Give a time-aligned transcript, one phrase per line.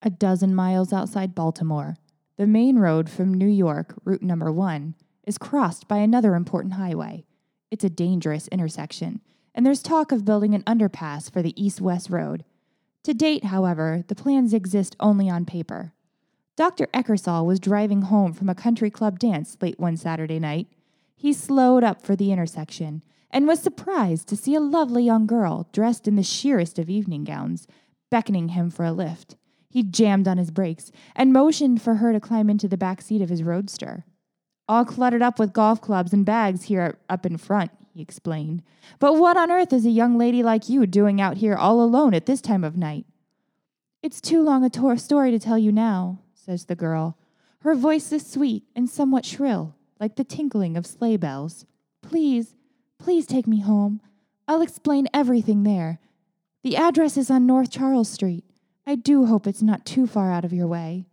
[0.00, 1.96] A dozen miles outside Baltimore,
[2.36, 4.94] the main road from New York, Route Number 1,
[5.26, 7.24] is crossed by another important highway.
[7.72, 9.22] It's a dangerous intersection,
[9.56, 12.44] and there's talk of building an underpass for the east west road.
[13.02, 15.92] To date, however, the plans exist only on paper.
[16.54, 16.86] Dr.
[16.94, 20.68] Eckersall was driving home from a country club dance late one Saturday night.
[21.16, 25.68] He slowed up for the intersection and was surprised to see a lovely young girl
[25.72, 27.66] dressed in the sheerest of evening gowns
[28.10, 29.34] beckoning him for a lift.
[29.70, 33.20] He jammed on his brakes and motioned for her to climb into the back seat
[33.20, 34.04] of his roadster.
[34.68, 38.62] All cluttered up with golf clubs and bags here up in front, he explained.
[38.98, 42.14] But what on earth is a young lady like you doing out here all alone
[42.14, 43.06] at this time of night?
[44.02, 47.18] It's too long a tor- story to tell you now, says the girl.
[47.60, 51.66] Her voice is sweet and somewhat shrill, like the tinkling of sleigh bells.
[52.02, 52.54] Please,
[52.98, 54.00] please take me home.
[54.46, 55.98] I'll explain everything there.
[56.62, 58.44] The address is on North Charles Street.
[58.88, 61.04] I do hope it's not too far out of your way.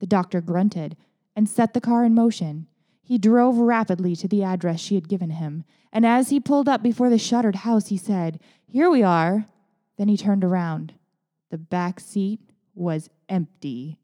[0.00, 0.96] The doctor grunted
[1.36, 2.66] and set the car in motion.
[3.02, 6.82] He drove rapidly to the address she had given him, and as he pulled up
[6.82, 9.44] before the shuttered house, he said, Here we are.
[9.98, 10.94] Then he turned around.
[11.50, 12.40] The back seat
[12.74, 13.98] was empty.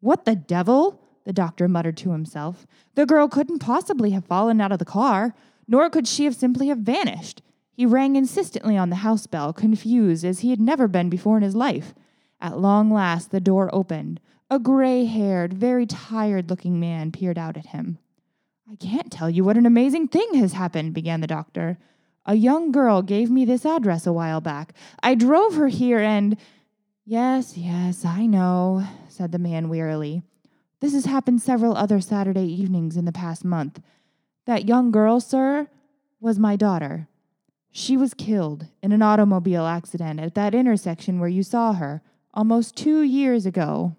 [0.00, 1.00] What the devil?
[1.24, 2.66] The doctor muttered to himself.
[2.94, 5.34] The girl couldn't possibly have fallen out of the car,
[5.66, 7.40] nor could she have simply have vanished.
[7.72, 11.42] He rang insistently on the house bell, confused as he had never been before in
[11.42, 11.94] his life.
[12.40, 14.20] At long last, the door opened.
[14.50, 17.98] A gray haired, very tired looking man peered out at him.
[18.70, 21.78] I can't tell you what an amazing thing has happened, began the doctor.
[22.26, 24.74] A young girl gave me this address a while back.
[25.02, 26.36] I drove her here and.
[27.04, 30.22] Yes, yes, I know, said the man wearily.
[30.80, 33.80] This has happened several other Saturday evenings in the past month.
[34.44, 35.68] That young girl, sir,
[36.20, 37.08] was my daughter.
[37.70, 42.02] She was killed in an automobile accident at that intersection where you saw her
[42.38, 43.96] almost two years ago.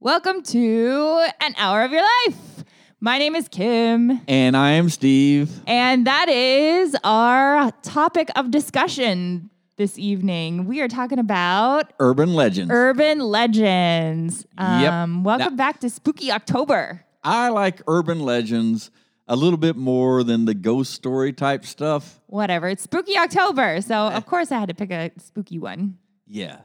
[0.00, 2.64] Welcome to An Hour of Your Life.
[2.98, 5.48] My name is Kim, And I am Steve.
[5.68, 10.64] and that is our topic of discussion this evening.
[10.66, 12.72] We are talking about Urban Legends.
[12.74, 14.44] urban legends.
[14.58, 14.92] Yep.
[14.92, 17.04] Um, welcome back to Spooky October.
[17.22, 18.90] I like urban legends
[19.28, 22.20] a little bit more than the ghost story type stuff.
[22.26, 22.66] Whatever.
[22.66, 23.80] It's Spooky October.
[23.82, 25.98] So, of course, I had to pick a spooky one.
[26.26, 26.56] Yeah.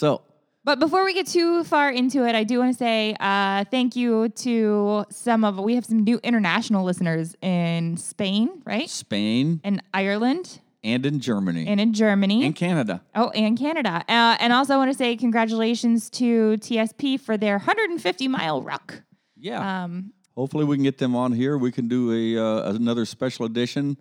[0.00, 0.22] So,
[0.64, 3.96] But before we get too far into it, I do want to say uh, thank
[3.96, 8.88] you to some of we have some new international listeners in Spain, right?
[8.88, 12.46] Spain And Ireland and in Germany and in Germany.
[12.46, 13.02] and Canada.
[13.14, 14.02] oh, and Canada.
[14.08, 19.02] Uh, and also I want to say congratulations to TSP for their 150 mile ruck.
[19.36, 19.84] Yeah.
[19.84, 21.58] Um, Hopefully we can get them on here.
[21.58, 23.98] We can do a uh, another special edition.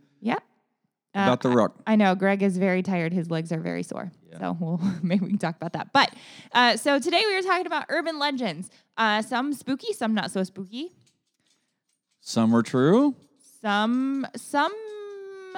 [1.20, 1.74] Uh, about the ruck.
[1.88, 3.14] I know Greg is very tired.
[3.14, 4.12] His legs are very sore.
[4.40, 5.92] So we'll maybe we can talk about that.
[5.94, 6.14] But
[6.54, 8.70] uh, so today we were talking about urban legends.
[8.98, 10.92] Uh, some spooky, some not so spooky.
[12.22, 13.16] Some are true.
[13.62, 14.72] Some some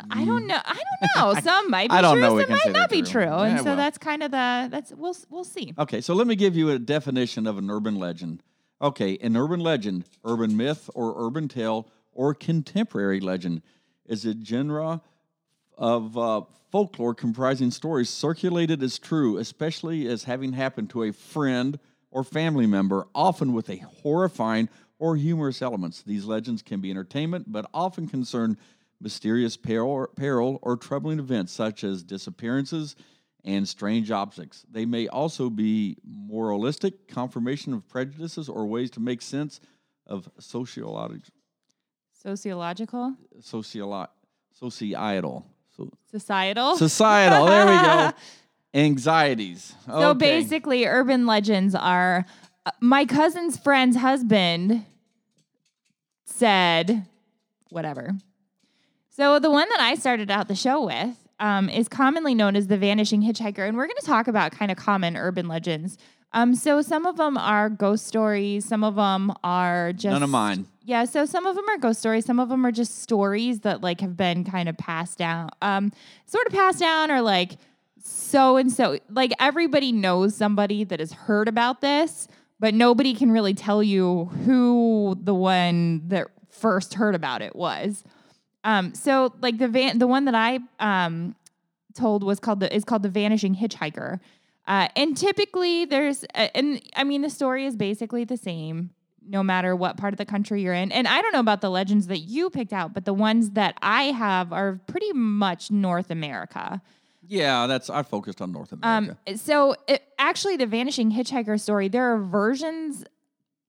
[0.09, 0.59] I don't know.
[0.63, 1.41] I don't know.
[1.41, 2.21] Some might be I don't true.
[2.21, 3.23] know we Some might not they're be true.
[3.25, 3.31] true.
[3.33, 3.75] And Yeah, so well.
[3.75, 5.73] that's kind of the that's we'll we'll see.
[5.77, 8.41] Okay, so let me give you a definition of an urban legend.
[8.81, 13.61] Okay, an urban legend, urban myth or urban tale or contemporary legend
[14.05, 15.01] is a genre
[15.81, 21.79] of uh, folklore comprising stories circulated as true, especially as having happened to a friend
[22.11, 26.03] or family member, often with a horrifying or humorous elements.
[26.03, 28.57] These legends can be entertainment, but often concern
[29.01, 32.95] mysterious peril, peril or troubling events such as disappearances
[33.43, 34.63] and strange objects.
[34.69, 39.59] They may also be moralistic, confirmation of prejudices, or ways to make sense
[40.05, 41.33] of sociological,
[42.13, 44.09] Sociological, sociolo-
[44.53, 46.75] societal, so, societal.
[46.77, 47.45] societal.
[47.45, 48.11] there we go.
[48.73, 49.73] Anxieties.
[49.85, 52.25] So basically, urban legends are
[52.65, 54.85] uh, my cousin's friend's husband
[56.25, 57.05] said
[57.69, 58.11] whatever.
[59.09, 62.67] So the one that I started out the show with um, is commonly known as
[62.67, 65.97] the vanishing hitchhiker, and we're going to talk about kind of common urban legends.
[66.33, 70.29] Um, so some of them are ghost stories, some of them are just None of
[70.29, 70.65] mine.
[70.83, 73.81] Yeah, so some of them are ghost stories, some of them are just stories that
[73.81, 75.91] like have been kind of passed down, um,
[76.25, 77.57] sort of passed down, or like
[78.01, 78.97] so and so.
[79.09, 82.27] Like everybody knows somebody that has heard about this,
[82.59, 88.03] but nobody can really tell you who the one that first heard about it was.
[88.63, 91.35] Um, so like the van, the one that I um
[91.93, 94.19] told was called the is called the Vanishing Hitchhiker.
[94.67, 98.91] Uh, and typically there's uh, and I mean the story is basically the same
[99.27, 100.91] no matter what part of the country you're in.
[100.91, 103.75] And I don't know about the legends that you picked out, but the ones that
[103.81, 106.81] I have are pretty much North America.
[107.27, 109.17] Yeah, that's I focused on North America.
[109.27, 113.05] Um, so it, actually, the Vanishing Hitchhiker story, there are versions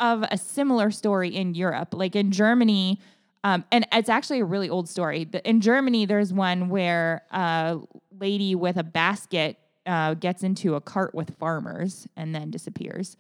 [0.00, 1.94] of a similar story in Europe.
[1.94, 2.98] Like in Germany,
[3.44, 5.28] um, and it's actually a really old story.
[5.44, 7.78] In Germany, there's one where a
[8.18, 13.16] lady with a basket uh, gets into a cart with farmers and then disappears.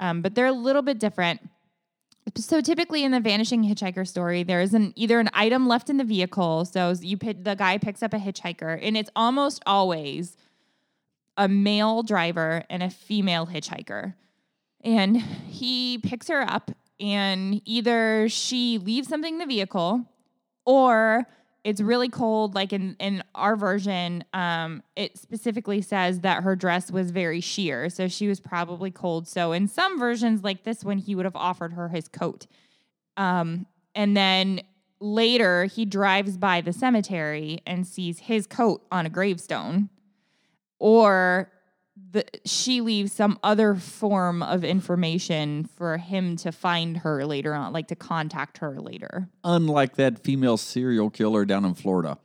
[0.00, 1.40] Um, but they're a little bit different.
[2.36, 5.98] So typically in the vanishing hitchhiker story, there is an either an item left in
[5.98, 6.64] the vehicle.
[6.64, 10.36] So you pick, the guy picks up a hitchhiker, and it's almost always
[11.36, 14.14] a male driver and a female hitchhiker.
[14.82, 20.04] And he picks her up, and either she leaves something in the vehicle,
[20.64, 21.26] or
[21.64, 22.54] it's really cold.
[22.54, 27.88] Like in in our version, um, it specifically says that her dress was very sheer,
[27.88, 29.26] so she was probably cold.
[29.26, 32.46] So in some versions, like this one, he would have offered her his coat.
[33.16, 34.60] Um, and then
[35.00, 39.88] later, he drives by the cemetery and sees his coat on a gravestone,
[40.78, 41.50] or
[42.10, 47.72] the, she leaves some other form of information for him to find her later on,
[47.72, 49.28] like to contact her later.
[49.44, 52.18] Unlike that female serial killer down in Florida.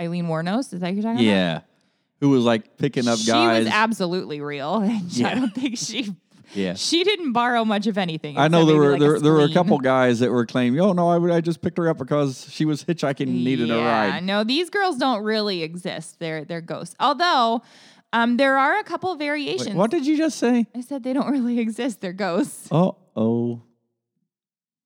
[0.00, 1.22] Aileen Wuornos, is that you're talking about?
[1.22, 1.60] Yeah.
[2.20, 3.58] Who was like picking up she guys.
[3.58, 4.76] She was absolutely real.
[4.82, 5.28] and Yeah.
[5.28, 6.14] I don't think she
[6.54, 6.74] yeah.
[6.74, 8.38] she didn't borrow much of anything.
[8.38, 10.92] I know there were like, there, there were a couple guys that were claiming, "Oh
[10.92, 13.84] no, I, I just picked her up because she was hitchhiking and needed yeah, a
[13.84, 16.18] ride." Yeah no, these girls don't really exist.
[16.18, 16.94] They're they're ghosts.
[16.98, 17.62] Although
[18.12, 19.68] um, there are a couple variations.
[19.68, 20.66] Wait, what did you just say?
[20.74, 22.00] I said they don't really exist.
[22.00, 22.68] They're ghosts.
[22.70, 23.62] Oh, oh,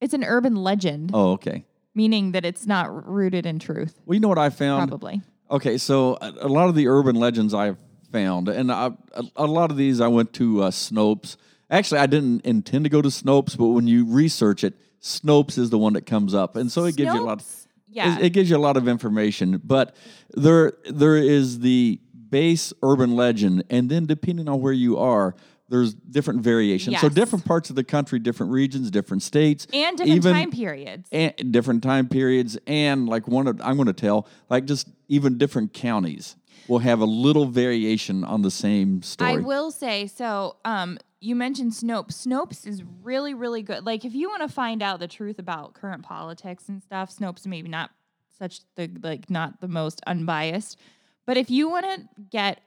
[0.01, 1.65] It's an urban legend, oh, okay.
[1.95, 4.01] meaning that it's not rooted in truth.
[4.07, 4.89] Well, you know what I found?
[4.89, 5.21] Probably.
[5.51, 7.79] Okay, so a, a lot of the urban legends I've
[8.11, 11.37] found, and I, a, a lot of these I went to uh, Snopes.
[11.71, 15.71] Actually, I didn't intend to go to Snopes, but when you research it, Snopes is
[15.71, 17.41] the one that comes up, and so it gives you a lot.
[17.41, 18.19] Of, Yeah.
[18.19, 19.61] it, it gives you a lot of information.
[19.63, 19.95] But
[20.35, 22.01] there, there is the
[22.33, 25.37] base urban legend, and then depending on where you are,
[25.69, 26.99] there's different variations.
[27.01, 31.09] So different parts of the country, different regions, different states, and different even- time periods.
[31.13, 35.39] and different time periods and like one of I'm going to tell like just even
[35.39, 36.35] different counties
[36.69, 39.33] will have a little variation on the same story.
[39.33, 40.57] I will say so.
[40.65, 42.27] Um, you mentioned Snopes.
[42.27, 43.87] Snopes is really, really good.
[43.87, 47.47] Like, if you want to find out the truth about current politics and stuff, Snopes
[47.47, 47.91] maybe not
[48.39, 50.79] such the like not the most unbiased.
[51.27, 52.61] But if you want to get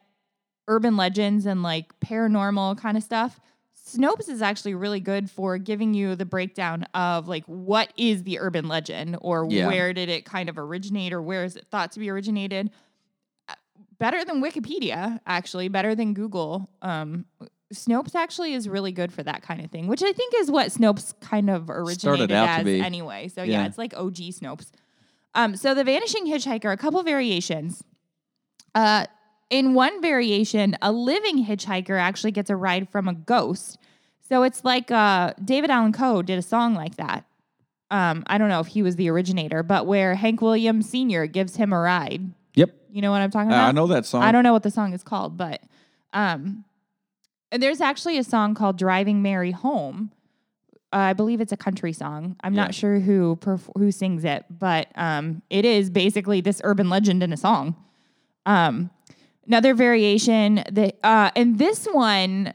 [0.68, 3.40] urban legends and like paranormal kind of stuff,
[3.88, 8.40] Snopes is actually really good for giving you the breakdown of like what is the
[8.40, 9.68] urban legend or Yeah.
[9.68, 12.72] where did it kind of originate or where is it thought to be originated.
[13.48, 13.54] Uh,
[14.00, 16.68] Better than Wikipedia, actually, better than Google.
[16.82, 17.26] Um,
[17.74, 20.70] Snopes actually is really good for that kind of thing, which I think is what
[20.70, 23.28] Snopes kind of originated as anyway.
[23.28, 23.66] So yeah, Yeah.
[23.68, 24.72] it's like OG Snopes.
[25.36, 27.84] Um, so the Vanishing Hitchhiker, a couple variations.
[28.76, 29.06] Uh,
[29.50, 33.78] in one variation, a living hitchhiker actually gets a ride from a ghost.
[34.28, 37.26] So it's like uh, David Allen Coe did a song like that.
[37.92, 41.28] Um, I don't know if he was the originator, but where Hank Williams Sr.
[41.28, 42.32] gives him a ride.
[42.56, 43.68] yep, You know what I'm talking Uh, about?
[43.70, 44.24] I know that song.
[44.24, 45.62] I don't know what the song is called, but
[46.12, 46.66] um,
[47.52, 50.12] and there's actually a song called "Driving Mary Home."
[50.92, 52.36] Uh, I believe it's a country song.
[52.44, 52.64] I'm Yeah.
[52.64, 57.22] not sure who perf- who sings it, but um, it is basically this urban legend
[57.22, 57.76] in a song.
[58.46, 58.90] Um,
[59.48, 62.54] another variation that, uh, and this one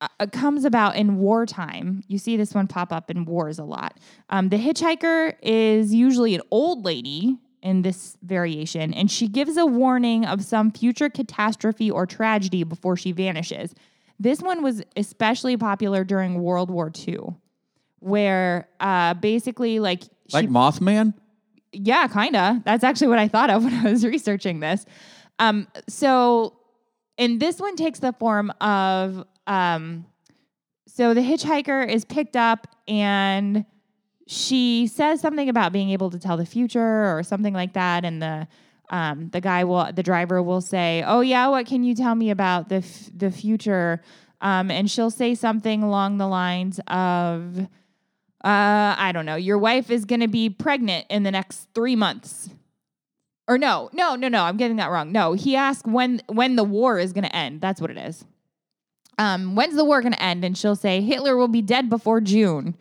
[0.00, 2.02] uh, uh, comes about in wartime.
[2.06, 3.98] You see this one pop up in wars a lot.
[4.28, 9.66] Um, the hitchhiker is usually an old lady in this variation, and she gives a
[9.66, 13.74] warning of some future catastrophe or tragedy before she vanishes.
[14.20, 17.34] This one was especially popular during World War II,
[17.98, 21.14] where uh, basically, like, she like Mothman.
[21.72, 22.64] yeah, kind of.
[22.64, 24.84] That's actually what I thought of when I was researching this.
[25.38, 26.54] Um, so,
[27.18, 30.06] and this one takes the form of um,
[30.86, 33.64] so the hitchhiker is picked up and
[34.26, 38.20] she says something about being able to tell the future or something like that, and
[38.20, 38.48] the
[38.90, 42.30] um, the guy will the driver will say, "Oh yeah, what can you tell me
[42.30, 44.02] about the f- the future?"
[44.40, 47.66] Um, and she'll say something along the lines of, uh,
[48.44, 52.50] "I don't know, your wife is going to be pregnant in the next three months."
[53.48, 54.42] Or no, no, no, no.
[54.44, 55.12] I'm getting that wrong.
[55.12, 57.60] No, he asked when when the war is going to end.
[57.60, 58.24] That's what it is.
[59.18, 60.44] Um, when's the war going to end?
[60.44, 62.76] And she'll say Hitler will be dead before June.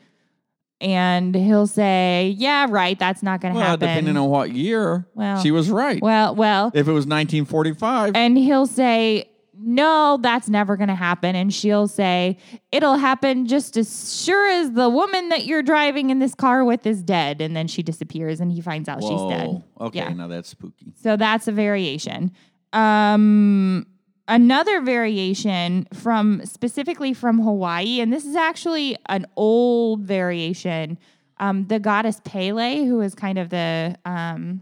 [0.82, 3.00] And he'll say, "Yeah, right.
[3.00, 6.02] That's not going to Well, happen." depending on what year, Well- she was right.
[6.02, 11.36] well, well, if it was 1945, and he'll say, No, that's never going to happen.
[11.36, 12.38] And she'll say,
[12.72, 16.86] It'll happen just as sure as the woman that you're driving in this car with
[16.86, 17.42] is dead.
[17.42, 19.64] And then she disappears and he finds out she's dead.
[19.80, 20.10] Okay, Yeah.
[20.14, 20.94] now that's spooky.
[21.02, 22.32] So that's a variation.
[22.74, 23.86] Um,
[24.28, 30.98] another variation from specifically from Hawaii, and this is actually an old variation.
[31.38, 34.62] Um, the goddess Pele, who is kind of the um,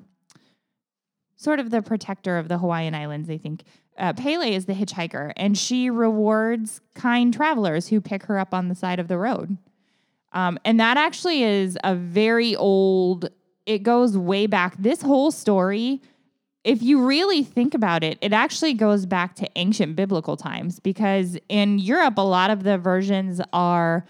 [1.35, 3.63] sort of the protector of the Hawaiian Islands, I think.
[3.97, 8.67] Uh, Pele is the hitchhiker, and she rewards kind travelers who pick her up on
[8.67, 9.57] the side of the road.
[10.31, 13.29] Um, and that actually is a very old,
[13.65, 14.75] it goes way back.
[14.79, 16.01] This whole story,
[16.63, 21.37] if you really think about it, it actually goes back to ancient biblical times because
[21.49, 24.05] in Europe, a lot of the versions are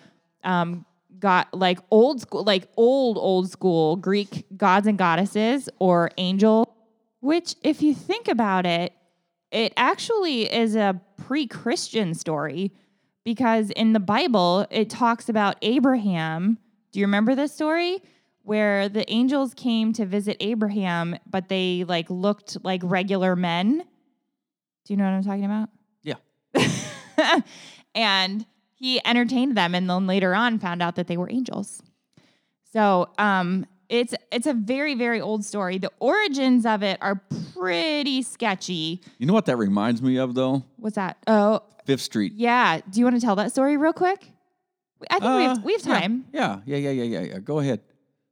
[0.46, 0.86] um,
[1.20, 6.74] got like old school, like old, old school Greek gods and goddesses or angel,
[7.20, 8.94] which, if you think about it,
[9.53, 12.74] it actually is a pre Christian story
[13.24, 16.57] because in the Bible, it talks about Abraham.
[16.91, 18.01] Do you remember this story?
[18.41, 23.86] Where the angels came to visit Abraham, but they like looked like regular men.
[24.86, 25.69] Do you know what I'm talking about?
[26.01, 26.15] Yeah.
[27.95, 31.81] and he entertained them and then later on found out that they were angels.
[32.74, 35.77] So um it's it's a very, very old story.
[35.77, 37.21] The origins of it are
[37.53, 39.01] pretty sketchy.
[39.19, 40.63] You know what that reminds me of, though?
[40.77, 41.17] What's that?
[41.27, 42.33] Oh, Fifth Street.
[42.35, 42.79] yeah.
[42.89, 44.29] Do you want to tell that story real quick?
[45.12, 46.25] I think we Uh, have we have yeah, time.
[46.33, 47.39] Yeah, yeah, yeah, yeah, yeah, yeah.
[47.39, 47.81] Go ahead.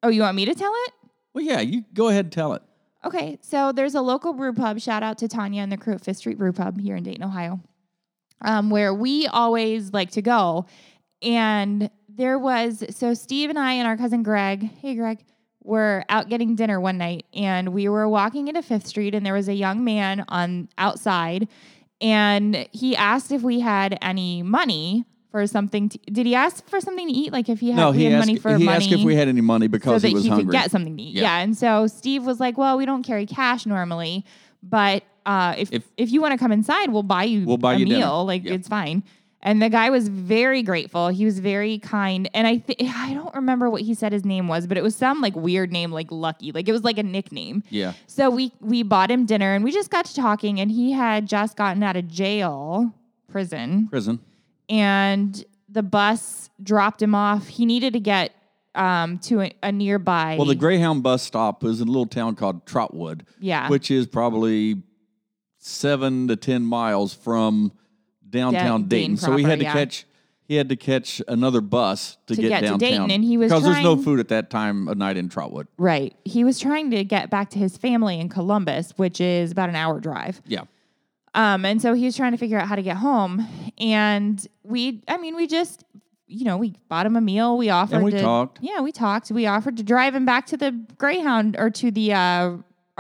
[0.03, 0.93] Oh, you want me to tell it?
[1.33, 2.61] Well, yeah, you go ahead and tell it.
[3.05, 4.79] Okay, so there's a local brew pub.
[4.79, 7.23] Shout out to Tanya and the crew at Fifth Street Brew Pub here in Dayton,
[7.23, 7.59] Ohio,
[8.41, 10.65] um, where we always like to go.
[11.21, 14.69] And there was so Steve and I and our cousin Greg.
[14.81, 15.19] Hey, Greg.
[15.63, 19.25] We were out getting dinner one night, and we were walking into Fifth Street, and
[19.25, 21.47] there was a young man on outside,
[21.99, 25.89] and he asked if we had any money for something.
[25.89, 27.31] To, did he ask for something to eat?
[27.31, 28.27] Like if he had, no, he had asked.
[28.27, 30.23] money for he money asked if we had any money so because that he was
[30.23, 30.45] he hungry.
[30.45, 31.13] could get something to eat.
[31.15, 31.21] Yeah.
[31.23, 31.37] Yeah.
[31.39, 34.25] And so Steve was like, "Well, we don't carry cash normally,
[34.63, 37.75] but uh, if, If- if you want to come inside, we'll buy you We'll buy
[37.75, 38.25] a you dinner." meal.
[38.25, 38.53] Like Yeah.
[38.53, 39.03] it's fine."
[39.43, 41.07] And the guy was very grateful.
[41.07, 44.48] He was very kind, and I th- I don't remember what he said his name
[44.48, 46.51] was, but it was some like weird name, like Lucky.
[46.51, 47.63] Like it was like a nickname.
[47.69, 47.93] yeah.
[48.05, 51.27] So we we bought him dinner, and we just got to talking, and he had
[51.27, 52.93] just gotten out of jail,
[53.31, 54.19] prison, Prison.
[54.69, 57.48] and the bus dropped him off.
[57.48, 58.33] He needed to get
[58.75, 60.36] um, to a, a nearby.
[60.38, 64.05] Well, the Greyhound bus stop is in a little town called Trotwood, yeah, which is
[64.05, 64.83] probably
[65.57, 67.71] seven to ten miles from
[68.31, 68.88] downtown Da- Dayton.
[68.88, 69.73] Dayton So he had to yeah.
[69.73, 70.05] catch
[70.47, 72.79] he had to catch another bus to, To get, get to downtown.
[72.79, 75.29] Dayton, and he was because there's no trying- food at that time of night in
[75.29, 75.67] Trotwood.
[75.77, 76.13] right.
[76.25, 79.75] He was trying to get back to his family in Columbus, which is about an
[79.75, 80.41] hour drive.
[80.45, 80.63] Yeah.
[81.33, 83.47] Um, and so he was trying to figure out how to get home.
[83.77, 85.85] And we, I mean, we just,
[86.27, 87.57] you know, we bought him a meal.
[87.57, 88.59] We offered we to, talked.
[88.61, 89.31] Yeah, we talked.
[89.31, 92.51] We offered to drive him back to the Greyhound or to the uh,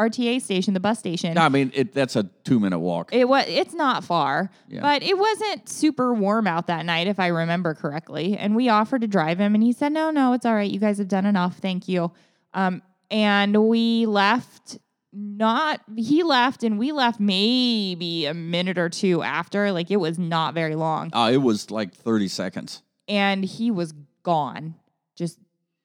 [0.09, 1.33] RTA station, the bus station.
[1.35, 3.13] No, I mean, it, that's a two minute walk.
[3.13, 4.81] It was it's not far, Yeah.
[4.81, 8.37] but it wasn't super warm out that night if I remember correctly.
[8.37, 10.69] And we offered to drive him and he said, "No, no, it's all right.
[10.69, 11.57] You guys have done enough.
[11.57, 12.11] Thank you."
[12.53, 14.77] Um, and we left
[15.13, 20.17] not he left and we left maybe a minute or two after, like it was
[20.17, 21.09] not very long.
[21.13, 22.81] Uh, it was like 30 seconds.
[23.09, 23.93] And he was
[24.23, 24.75] gone.
[25.17, 25.37] Just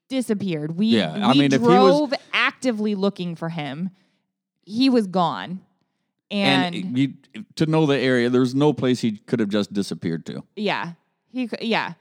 [0.08, 0.78] disappeared.
[0.78, 3.90] We, Yeah, I we mean, if he was- drove actively looking for him.
[4.66, 5.60] He was gone.
[6.30, 7.14] And, and you,
[7.54, 10.42] to know the area, there's no place he could have just disappeared to.
[10.56, 10.92] Yeah.
[11.32, 11.94] He yeah.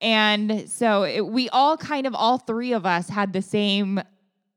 [0.00, 4.00] And so it, we all kind of all three of us had the same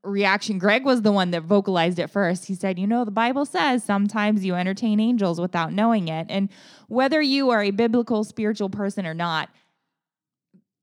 [0.03, 0.57] reaction.
[0.57, 2.45] Greg was the one that vocalized it first.
[2.45, 6.49] He said, "You know, the Bible says sometimes you entertain angels without knowing it." And
[6.87, 9.49] whether you are a biblical spiritual person or not,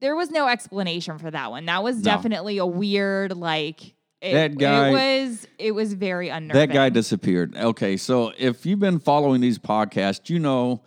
[0.00, 1.64] there was no explanation for that one.
[1.66, 2.02] That was No.
[2.02, 6.68] definitely a weird like it, That guy- it was it was very unnerving.
[6.68, 7.56] That guy disappeared.
[7.56, 10.82] Okay, so if you've been following these podcasts, you know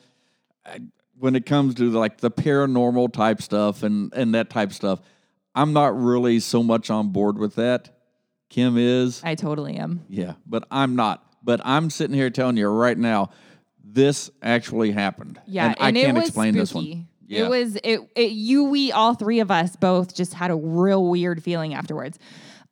[1.18, 5.02] when it comes to like the paranormal type stuff and and that type stuff,
[5.54, 7.96] I'm not really so much on board with that.
[8.50, 10.06] Kim is, I totally am.
[10.10, 11.24] yeah, but I'm not.
[11.44, 13.30] But I'm sitting here telling you right now,
[13.84, 15.40] this actually happened.
[15.46, 17.08] Yeah, and, I can't explain this one.
[17.28, 17.46] Yeah.
[17.46, 21.06] It was it, it you we all three of us both just had a real
[21.06, 22.18] weird feeling afterwards.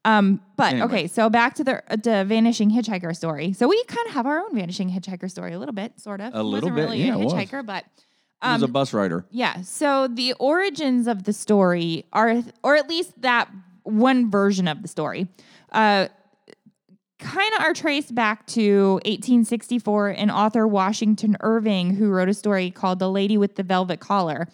[0.05, 0.85] Um, but Anyway.
[0.85, 3.51] okay, so back to the the vanishing hitchhiker story.
[3.53, 6.33] So we kind of have our own vanishing hitchhiker story, a little bit, sort of.
[6.33, 7.83] A little Wasn't bit, really yeah, a hitchhiker, but
[8.41, 9.25] He was um, a bus rider.
[9.31, 9.61] yeah.
[9.61, 13.49] So the origins of the story are, or at least that
[13.83, 15.27] one version of the story,
[15.73, 16.07] uh,
[17.19, 22.69] kind of are traced back to 1864 and author Washington Irving, who wrote a story
[22.71, 24.47] called The Lady with the Velvet Collar.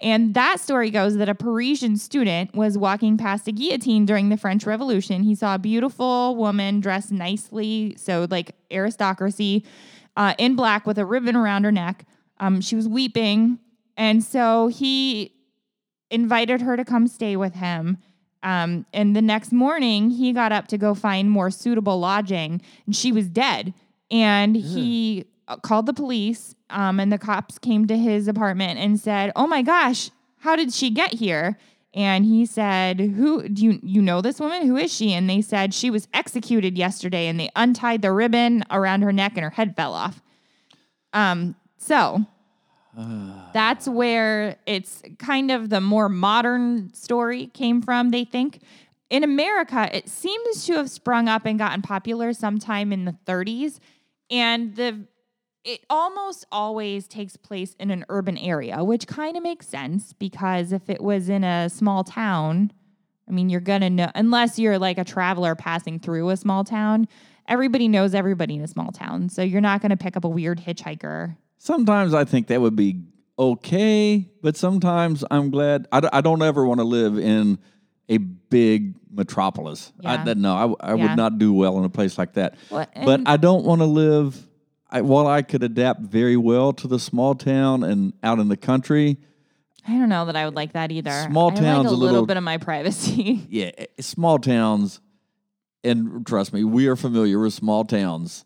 [0.00, 4.36] And that story goes that a Parisian student was walking past a guillotine during the
[4.36, 5.22] French Revolution.
[5.22, 9.64] He saw a beautiful woman dressed nicely, so like aristocracy,
[10.16, 12.04] uh, in black with a ribbon around her neck.
[12.38, 13.58] Um, she was weeping.
[13.96, 15.32] And so he
[16.10, 17.98] invited her to come stay with him.
[18.42, 22.94] Um, and the next morning, he got up to go find more suitable lodging, and
[22.94, 23.74] she was dead.
[24.10, 28.98] And he uh, called the police, um, and the cops came to his apartment and
[29.00, 31.58] said, "Oh my gosh, how did she get here?"
[31.94, 34.66] And he said, "Who do you you know this woman?
[34.66, 38.64] Who is she?" And they said she was executed yesterday, and they untied the ribbon
[38.70, 40.22] around her neck, and her head fell off.
[41.12, 42.26] Um, so
[43.52, 48.60] that's where it's kind of the more modern story came from, they think.
[49.08, 53.78] In America, it seems to have sprung up and gotten popular sometime in the 30s.
[54.30, 55.06] And the
[55.68, 60.72] it almost always takes place in an urban area, which kind of makes sense because
[60.72, 62.72] if it was in a small town,
[63.28, 67.06] I mean, you're gonna know unless you're like a traveler passing through a small town.
[67.46, 70.58] Everybody knows everybody in a small town, so you're not gonna pick up a weird
[70.60, 73.02] hitchhiker Sometimes I think that would be
[73.38, 75.86] okay, but sometimes I'm glad.
[75.92, 77.58] I, d- I don't ever want to live in
[78.08, 79.92] a big metropolis.
[80.04, 80.24] I, Yeah.
[80.24, 81.02] that- no, I Yeah.
[81.08, 82.54] would not do well in a place like that.
[82.70, 84.47] Well, but I don't want to live.
[84.90, 88.56] I, while I could adapt very well to the small town and out in the
[88.56, 89.18] country,
[89.86, 91.26] I don't know that I would like that either.
[91.28, 93.46] Small I town's like a a little little- bit of my privacy.
[93.50, 95.00] yeah, eh, small towns,
[95.84, 98.44] and trust me, we are familiar with small towns.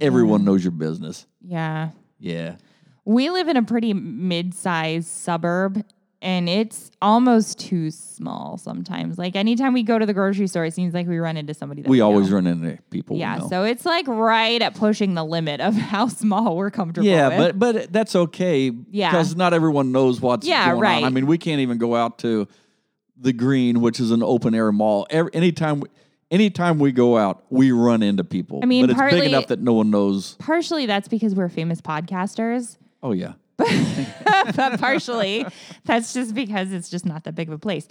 [0.00, 1.26] Everyone knows your business.
[1.40, 1.90] yeah.
[2.18, 2.56] Yeah.
[3.04, 5.84] We live in a pretty mid-sized suburb
[6.24, 9.18] and it's almost too small sometimes.
[9.18, 11.82] Like anytime we go to the grocery store, it seems like we run into somebody
[11.82, 12.36] that We we always know.
[12.36, 13.16] run into people.
[13.16, 17.28] Yeah, so it's like right at pushing the limit of how small we're comfortable Yeah,
[17.28, 17.58] with.
[17.58, 18.72] but but that's okay.
[18.90, 19.10] Yeah.
[19.10, 20.96] because not everyone knows what's Yeah, going right.
[20.96, 21.04] on.
[21.04, 22.48] I mean, we can't even go out to
[23.16, 25.06] the Green, which is an open air mall.
[25.10, 25.88] Every, anytime, we-
[26.32, 28.58] anytime we go out, we run into people.
[28.62, 30.34] I mean, but it's partly- big enough that no one knows.
[30.40, 32.76] partially that's because we're famous podcasters.
[33.02, 35.46] Oh yeah, but partially
[35.84, 37.86] that's just because it's just not that big of a place.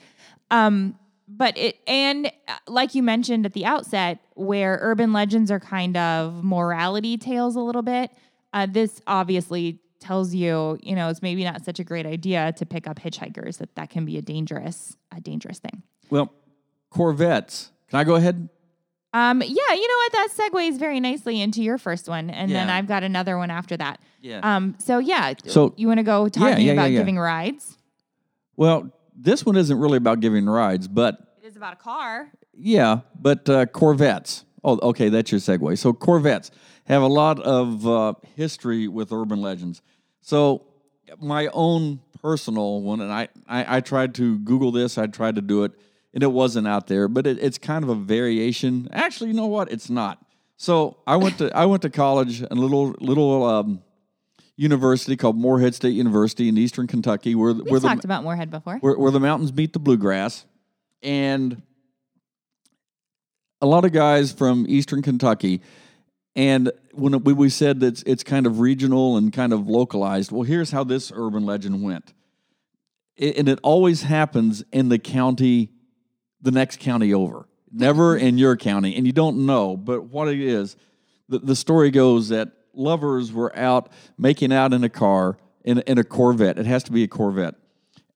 [0.52, 0.98] Um,
[1.28, 5.96] but it and uh, like you mentioned at the outset, where urban legends are kind
[5.98, 8.12] of morality tales a little bit.
[8.52, 12.66] Uh, this obviously tells you, you know, it's maybe not such a great idea to
[12.66, 13.58] pick up hitchhikers.
[13.58, 15.84] That that can be a dangerous, a dangerous thing.
[16.10, 16.32] well,
[16.90, 17.72] Corvettes.
[17.90, 18.50] Can I go ahead?
[19.14, 20.12] Um, yeah, you know what?
[20.14, 23.78] That segues very nicely into your first one, and then I've got another one after
[23.78, 24.00] that.
[24.22, 24.40] Yeah.
[24.42, 27.00] Um, so yeah, So- you want to go talking yeah, about yeah, yeah.
[27.00, 27.78] giving rides?
[28.56, 32.32] well, this one isn't really about giving rides, but It is about a car.
[32.56, 34.44] Yeah, but uh, Corvettes.
[34.64, 35.78] Oh, okay, that's your segue.
[35.78, 36.50] So Corvettes
[36.86, 39.82] have a lot of uh, history with urban legends.
[40.22, 40.66] So
[41.20, 44.98] my own personal one, and I, I, I tried to Google this.
[44.98, 45.74] I tried to do it,
[46.14, 47.08] and it wasn't out there.
[47.08, 48.90] But it, it's kind of a variation.
[48.92, 49.72] Actually, you know what?
[49.72, 50.24] It's not.
[50.58, 53.82] So I went to I went to college, a little little um,
[54.56, 58.52] university called Morehead State University in Eastern Kentucky, where We've where the talked about Morehead
[58.52, 58.78] before.
[58.80, 60.46] where, where the mountains meet the bluegrass,
[61.02, 61.62] and
[63.62, 65.62] a lot of guys from Eastern Kentucky.
[66.36, 70.32] And when we, we said that it's, it's kind of regional and kind of localized,
[70.32, 72.14] well, here's how this urban legend went.
[73.16, 75.70] It, and it always happens in the county,
[76.44, 78.96] the next county over, never in your county.
[78.96, 80.76] And you don't know, but what it is,
[81.28, 85.98] the, the story goes that lovers were out making out in a car, in, in
[85.98, 86.60] a Corvette.
[86.60, 87.56] It has to be a Corvette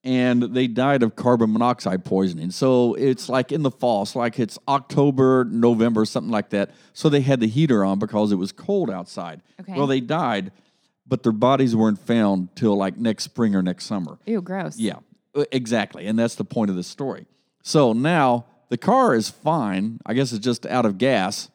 [0.08, 2.50] and they died of carbon monoxide poisoning.
[2.50, 6.72] So it's like in the fall, it's like it's October, November, something like that.
[6.94, 9.42] So they had the heater on because it was cold outside.
[9.60, 9.74] Okay.
[9.74, 10.54] Well, they died,
[11.06, 14.18] but their bodies weren't found till like next spring or next summer.
[14.26, 14.78] Ew, gross.
[14.78, 15.00] Yeah,
[15.52, 16.08] exactly.
[16.08, 17.26] And that's the point of the story.
[17.68, 20.00] So now the car is fine.
[20.06, 21.50] I guess it's just out of gas,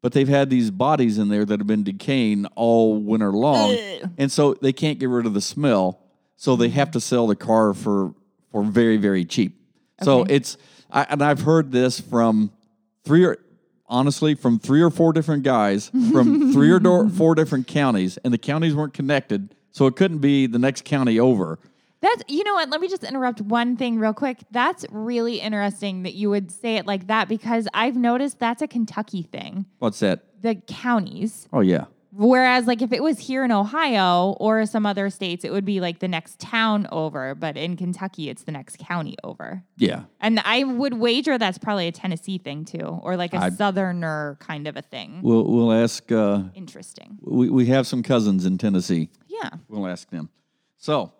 [0.00, 3.76] but they've had these bodies in there that have been decaying all winter long.
[4.16, 5.98] And so they can't get rid of the smell.
[6.36, 8.14] So they have to sell the car for,
[8.52, 9.60] for very, very cheap.
[10.04, 10.36] So Okay.
[10.36, 10.58] it's,
[10.92, 12.52] I, and I've heard this from
[13.04, 13.36] three or,
[13.88, 18.38] honestly, from three or four different guys from three or four different counties, and the
[18.38, 19.56] counties weren't connected.
[19.72, 21.58] So it couldn't be the next county over.
[22.02, 22.68] That's you know what?
[22.68, 24.38] Let me just interrupt one thing real quick.
[24.50, 28.66] That's really interesting that you would say it like that because I've noticed that's a
[28.68, 29.66] Kentucky thing.
[29.78, 30.24] What's that?
[30.42, 31.46] The counties.
[31.52, 31.84] Oh yeah.
[32.14, 35.80] Whereas like if it was here in Ohio or some other states, it would be
[35.80, 39.62] like the next town over, but in Kentucky it's the next county over.
[39.78, 40.02] Yeah.
[40.20, 44.36] And I would wager that's probably a Tennessee thing too, or like a I- southerner
[44.40, 45.20] kind of a thing.
[45.22, 47.18] We'll we'll ask uh Interesting.
[47.22, 49.08] we, we have some cousins in Tennessee.
[49.28, 49.50] Yeah.
[49.68, 50.28] We'll ask them.
[50.76, 51.12] So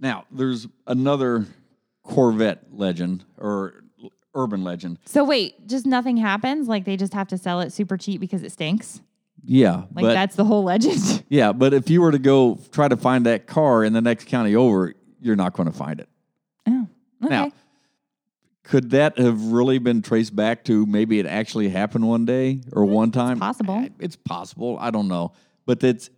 [0.00, 1.46] now there's another
[2.02, 3.84] Corvette legend or
[4.34, 4.98] urban legend.
[5.04, 6.68] So wait, just nothing happens?
[6.68, 9.00] Like they just have to sell it super cheap because it stinks?
[9.44, 11.24] Yeah, Like but that's the whole legend.
[11.28, 14.26] yeah, but if you were to go try to find that car in the next
[14.26, 16.08] county over, you're not going to find it.
[16.66, 16.86] oh,
[17.24, 17.30] okay.
[17.30, 17.52] Now,
[18.64, 22.84] could that have really been traced back to maybe it actually happened one day or
[22.84, 23.38] one time?
[23.38, 23.86] possible.
[23.98, 24.76] It's possible.
[24.78, 25.32] I don't know,
[25.64, 26.10] but that's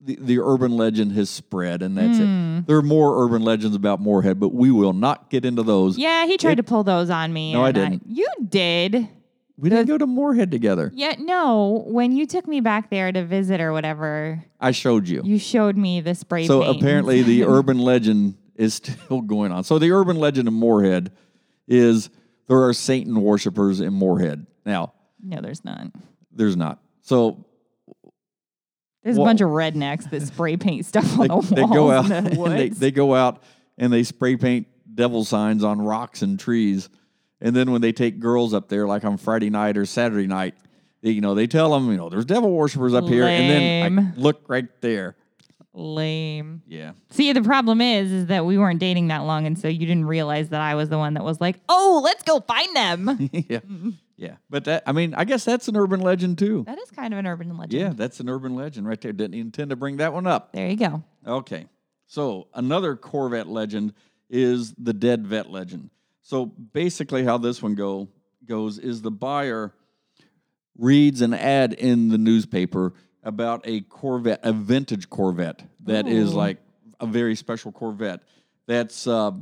[0.00, 2.58] the, the urban legend has spread, and that's Hmm.
[2.58, 2.66] it.
[2.66, 5.96] There are more urban legends about Morehead, but we will not get into those.
[5.98, 7.52] yeah, he tried It- to pull those on me.
[7.54, 8.02] No, I didn't.
[8.06, 9.08] you did.
[9.56, 10.90] We didn't go to Morehead together.
[10.94, 11.84] Yeah, no.
[11.86, 15.22] When you took me back there to visit or whatever, I showed you.
[15.24, 16.76] you showed me the spray So paint.
[16.82, 19.62] apparently, the urban legend is still going on.
[19.62, 21.12] So the urban legend of Morehead
[21.68, 22.10] is
[22.48, 24.44] there are Satan worshippers in Morehead.
[24.66, 25.86] Now, no, there's not.
[26.32, 26.80] there's not.
[27.02, 27.46] So
[29.04, 31.62] There's Well- a bunch of rednecks that spray paint stuff on they, the walls they
[31.66, 33.42] go out the and they, they go out
[33.78, 36.88] and they spray paint devil signs on rocks and trees.
[37.40, 40.54] And then when they take girls up there, like on Friday night or Saturday night,
[41.02, 43.24] they, you know, they tell them, you know, there's devil worshippers up here.
[43.24, 43.96] And then Lame.
[43.96, 45.16] like, look right there.
[45.74, 46.62] Lame.
[46.66, 46.92] Yeah.
[47.10, 50.06] See, the problem is, is that we weren't dating that long, and so you didn't
[50.06, 53.58] realize that I was the one that was like, "Oh, let's go find them." yeah.
[53.58, 53.90] Mm-hmm.
[54.16, 54.36] Yeah.
[54.48, 56.64] But that, I mean, I guess that's an urban legend too.
[56.66, 57.72] that is kind of an urban legend.
[57.72, 59.12] Yeah, that's an urban legend right there.
[59.12, 60.52] Didn't intend to bring that one up.
[60.52, 61.02] There you go.
[61.26, 61.66] Okay.
[62.06, 63.94] So another Corvette legend
[64.30, 65.90] is the dead vet legend.
[66.22, 68.08] So basically how this one go
[68.46, 69.74] goes is the buyer
[70.76, 76.36] reads an ad in the newspaper about a Corvette, a vintage Corvette that is Ooh.
[76.36, 76.58] like
[77.00, 78.22] a very special Corvette
[78.66, 79.32] that's uh,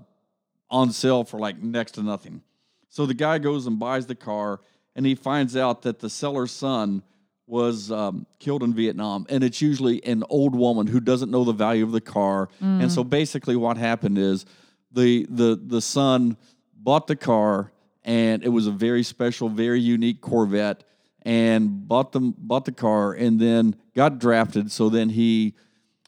[0.71, 2.43] on sale for like next to nothing.
[2.93, 4.61] So the guy goes and buys the car,
[4.95, 7.03] and he finds out that the seller's son
[7.47, 11.55] was um, killed in Vietnam, and it's usually an old woman who doesn't know the
[11.55, 12.51] value of the car.
[12.61, 14.45] And so basically, what happened is
[14.93, 16.37] the the the son
[16.77, 17.73] bought the car,
[18.05, 20.85] and it was a very special, very unique Corvette,
[21.23, 24.71] and bought them bought the car, and then got drafted.
[24.71, 25.55] So then he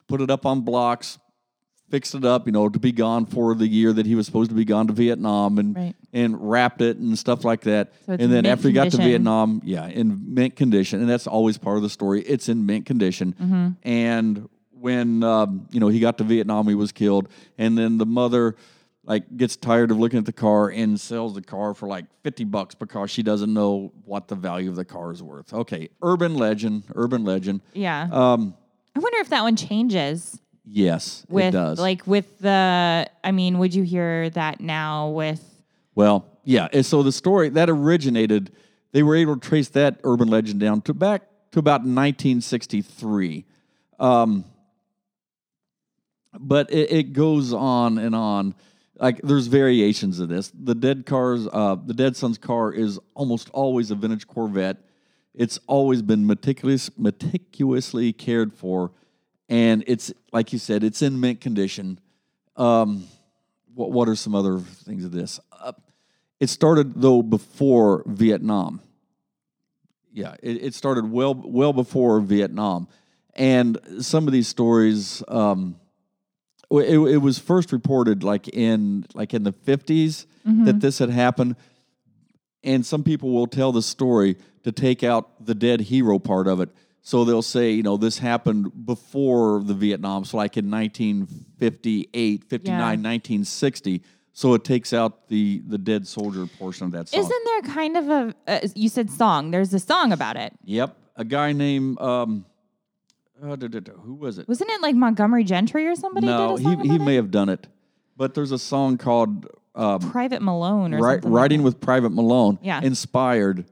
[0.07, 1.19] put it up on blocks,
[1.91, 4.51] fixed it up, you know, to be gone for the year that he was supposed
[4.51, 5.95] to be gone to Vietnam, and Right.
[6.13, 7.93] and wrapped it and stuff like that.
[8.07, 8.97] So and then after he got to.
[8.97, 12.23] Vietnam, yeah, in mint condition, and that's always part of the story.
[12.23, 13.69] It's in mint condition, Mm-hmm.
[13.89, 14.49] and
[14.81, 18.57] when um, you know he got to Vietnam, he was killed, and then the mother
[19.07, 22.45] like gets tired of looking at the car and sells the car for like 50
[22.45, 25.53] bucks because she doesn't know what the value of the car is worth.
[25.53, 27.61] Okay, urban legend, urban legend.
[27.75, 28.09] Yeah.
[28.11, 28.55] Um,
[28.97, 31.79] I wonder if that one changes yes, with it does.
[31.79, 33.09] like with the.
[33.23, 35.43] I mean, would you hear that now with?
[35.95, 36.69] Well, yeah.
[36.73, 38.53] and So the story that originated,
[38.93, 41.23] they were able to trace that urban legend down to back
[41.53, 43.45] to about 1963.
[43.99, 44.45] Um,
[46.39, 48.55] but it, it goes on and on.
[48.99, 50.53] Like there's variations of this.
[50.55, 54.79] The dead cars, uh, the dead son's car is almost always a vintage Corvette.
[55.35, 58.93] It's always been meticulous, meticulously cared for,
[59.49, 61.99] and it's like you said, it's in mint condition.
[62.57, 63.07] Um,
[63.75, 65.41] what what are some other things of this?
[65.53, 65.73] Uh,
[66.41, 68.81] it started though before Vietnam.
[70.13, 72.89] Yeah, it, it started well well before Vietnam,
[73.35, 75.23] and some of these stories.
[75.29, 75.77] Um,
[76.71, 80.27] it, it was first reported like in like in the 50s
[80.65, 81.57] that this had happened
[82.65, 86.61] and some people will tell the story to take out the dead hero part of
[86.61, 86.71] it
[87.07, 92.75] so they'll say you know this happened before the vietnam so like in 1958 59
[92.79, 92.87] Yeah.
[92.89, 97.63] 1960 so it takes out the the dead soldier portion of that song Isn't there
[97.75, 98.35] kind of a?
[98.49, 99.53] Uh, you said song.
[99.53, 100.53] There's a song about it.
[100.65, 102.45] yep a guy named um
[103.43, 106.27] uh, duh, duh, duh, who was it Wasn't it like Montgomery Gentry or somebody?
[106.27, 107.17] no he, he about may it?
[107.17, 107.67] have done it
[108.17, 111.33] but there's a song called um, Private Malone or Ri- something.
[111.33, 111.65] writing that.
[111.65, 112.81] with Private Malone Yeah.
[112.81, 113.67] inspired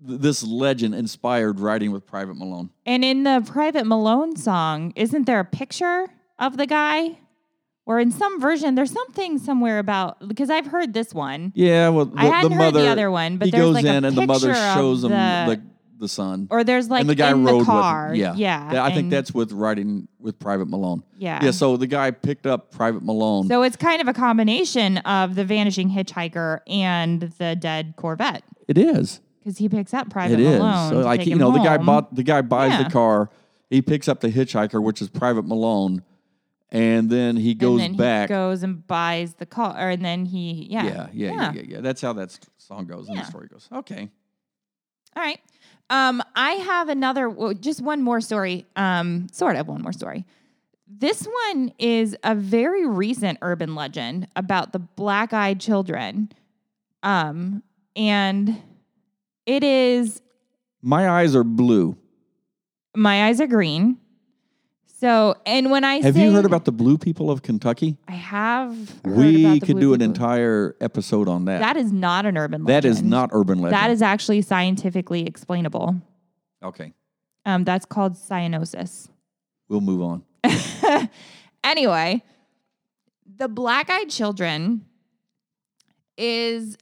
[0.00, 2.70] this legend inspired riding with Private Malone.
[2.86, 6.06] And in the Private Malone song, isn't there a picture
[6.38, 7.18] of the guy?
[7.86, 11.52] Or in some version, there's something somewhere about because I've heard this one.
[11.54, 13.74] Yeah, well, the, I hadn't the heard the mother, other one, but he there's goes
[13.76, 15.16] like a in and the mother shows him the-
[15.56, 15.62] the
[16.00, 18.10] the son, Or there's like and the guy in rode the car.
[18.10, 18.36] with him.
[18.36, 18.84] Yeah, yeah.
[18.84, 21.02] I think that's with riding with Private Malone.
[21.16, 21.42] Yeah.
[21.42, 21.50] yeah.
[21.50, 23.48] So the guy picked up Private Malone.
[23.48, 28.78] So it's kind of a combination of the vanishing hitchhiker and the dead Corvette it
[28.78, 29.20] is.
[29.48, 30.58] Because he picks up Private It is.
[30.58, 30.90] Malone.
[30.90, 32.82] So like you know, the guy bought the guy buys Yeah.
[32.82, 33.30] the car.
[33.70, 36.02] He picks up the hitchhiker, which is Private Malone,
[36.70, 38.28] and then he goes and then back.
[38.28, 41.62] He goes and buys the car, or and then he yeah yeah, yeah, yeah, yeah,
[41.66, 41.80] yeah.
[41.80, 43.68] That's how that song goes and the story goes.
[43.72, 44.10] Okay.
[45.16, 45.40] All right.
[45.90, 48.66] Um, I have another, well, just one more story.
[48.76, 50.26] Um, sort of one more story.
[50.86, 56.28] This one is a very recent urban legend about the black-eyed children.
[57.02, 57.62] Um,
[57.96, 58.60] and
[59.48, 60.20] it is
[60.82, 61.96] My eyes are blue.
[62.94, 63.96] My eyes are green.
[65.00, 67.96] So, and when I Have say, you heard about the blue people of Kentucky?
[68.08, 68.76] I have.
[69.04, 70.04] We could do an people.
[70.12, 71.60] entire episode on that.
[71.60, 72.92] That is not an urban that legend.
[72.94, 73.74] is not urban legend.
[73.80, 75.96] That is actually scientifically explainable.
[76.62, 76.92] okay.
[77.46, 79.08] Um, that's called cyanosis.
[79.68, 80.24] We'll move on.
[81.64, 82.22] anyway,
[83.36, 84.84] the black-eyed children
[86.18, 86.76] is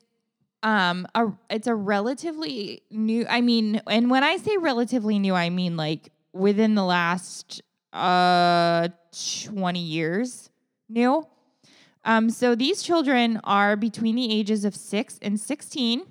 [0.66, 5.48] um a it's a relatively new I mean, and when I say relatively new, I
[5.48, 8.88] mean like within the last uh
[9.44, 10.50] 20 years
[10.88, 11.24] new.
[12.04, 16.02] Um so these children are between the ages of 6 and 16.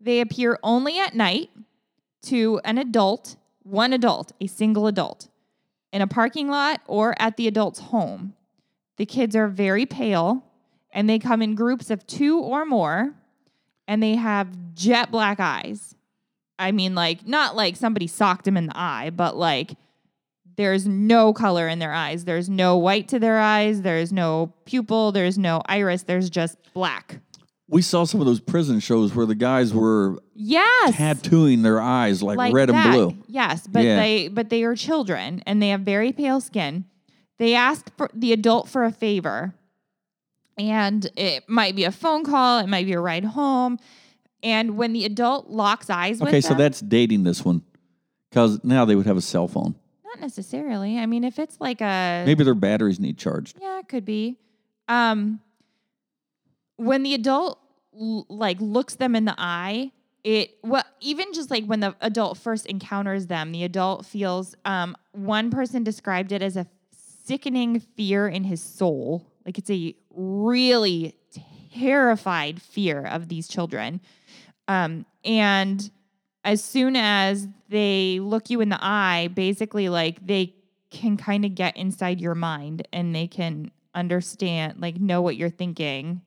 [0.00, 1.50] They appear only at night
[2.22, 5.28] to an adult, one adult, a single adult
[5.92, 8.32] in a parking lot or at the adult's home.
[8.96, 10.42] The kids are very pale
[10.90, 13.14] and they come in groups of two or more
[13.88, 15.94] and they have jet black eyes.
[16.58, 19.72] I mean, like, not like somebody socked them in the eye, but like
[20.56, 22.24] there's no color in their eyes.
[22.24, 23.82] There's no white to their eyes.
[23.82, 25.10] There's no pupil.
[25.10, 26.02] There's no iris.
[26.04, 27.18] There's just black.
[27.68, 30.94] We saw some of those prison shows where the guys were Yes.
[30.96, 32.86] tattooing their eyes like, like red that.
[32.86, 33.24] and blue.
[33.26, 33.96] Yes, but Yeah.
[33.96, 36.84] they but they are children and they have very pale skin.
[37.38, 39.54] They asked for the adult for a favor.
[40.56, 43.78] And it might be a phone call, it might be a ride home.
[44.42, 47.62] And when the adult locks eyes with Okay, so them, that's dating this one.
[48.30, 49.74] Because now they would have a cell phone.
[50.04, 50.98] not necessarily.
[50.98, 53.56] I mean, if it's like a Maybe their batteries need charged.
[53.60, 54.36] Yeah, it could be.
[54.88, 55.40] Um,
[56.76, 57.58] when the adult
[57.98, 59.92] l- like looks them in the eye,
[60.24, 64.54] it well even just like when the adult first encounters them, the adult feels.
[64.64, 66.66] Um, one person described it as a
[67.24, 69.26] sickening fear in his soul.
[69.44, 71.16] Like it's a really
[71.72, 74.00] terrified fear of these children.
[74.68, 75.90] Um, and
[76.44, 80.54] as soon as they look you in the eye, basically like they
[80.90, 85.50] can kind of get inside your mind and they can understand, like know what you're
[85.50, 86.22] thinking.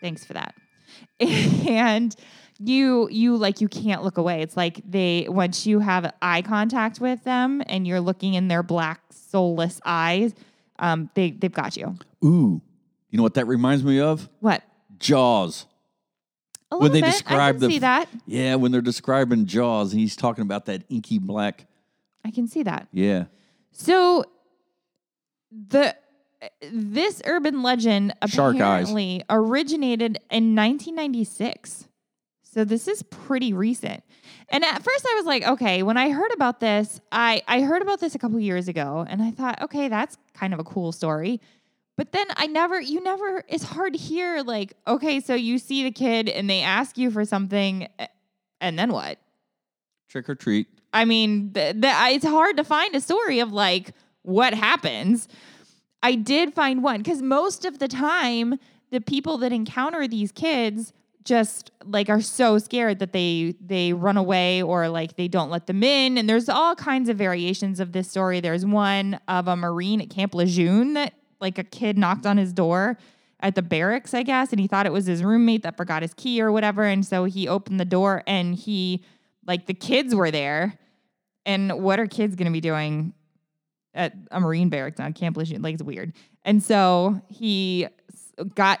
[0.00, 0.54] Thanks for that.
[1.20, 2.14] and
[2.60, 4.42] you you like you can't look away.
[4.42, 8.62] It's like they once you have eye contact with them and you're looking in their
[8.62, 10.34] black soulless eyes,
[10.78, 11.96] um, they they've got you.
[12.24, 12.60] Ooh.
[13.10, 14.28] You know what that reminds me of?
[14.40, 14.62] What?
[14.98, 15.66] Jaws.
[16.70, 17.12] A When they bit.
[17.12, 18.08] describe I can the see that.
[18.26, 21.66] Yeah, when they're describing Jaws, and he's talking about that inky black.
[22.24, 22.88] I can see that.
[22.92, 23.24] Yeah.
[23.72, 24.24] So
[25.50, 25.96] the
[26.70, 28.60] this urban legend Shark eyes.
[28.60, 31.87] apparently originated in 1996.
[32.58, 34.02] So this is pretty recent.
[34.48, 37.82] And at first I was like, okay, when I heard about this, I I heard
[37.82, 40.90] about this a couple years ago and I thought, okay, that's kind of a cool
[40.90, 41.40] story.
[41.96, 45.84] But then I never you never it's hard to hear like, okay, so you see
[45.84, 47.86] the kid and they ask you for something
[48.60, 49.20] and then what?
[50.08, 50.66] Trick or treat.
[50.92, 53.92] I mean, th- th- it's hard to find a story of like
[54.22, 55.28] what happens.
[56.02, 58.58] I did find one because most of the time,
[58.90, 60.92] the people that encounter these kids
[61.28, 65.66] just like are so scared that they they run away or like they don't let
[65.66, 66.16] them in.
[66.16, 68.40] And there's all kinds of variations of this story.
[68.40, 72.52] There's one of a marine at Camp Lejeune that like a kid knocked on his
[72.52, 72.98] door
[73.40, 76.14] at the barracks, I guess, and he thought it was his roommate that forgot his
[76.14, 76.82] key or whatever.
[76.82, 79.04] And so he opened the door and he
[79.46, 80.78] like the kids were there.
[81.44, 83.12] And what are kids going to be doing
[83.94, 85.62] at a Marine barracks on Camp Lejeune?
[85.62, 86.14] Like it's weird.
[86.44, 87.86] And so he
[88.54, 88.80] got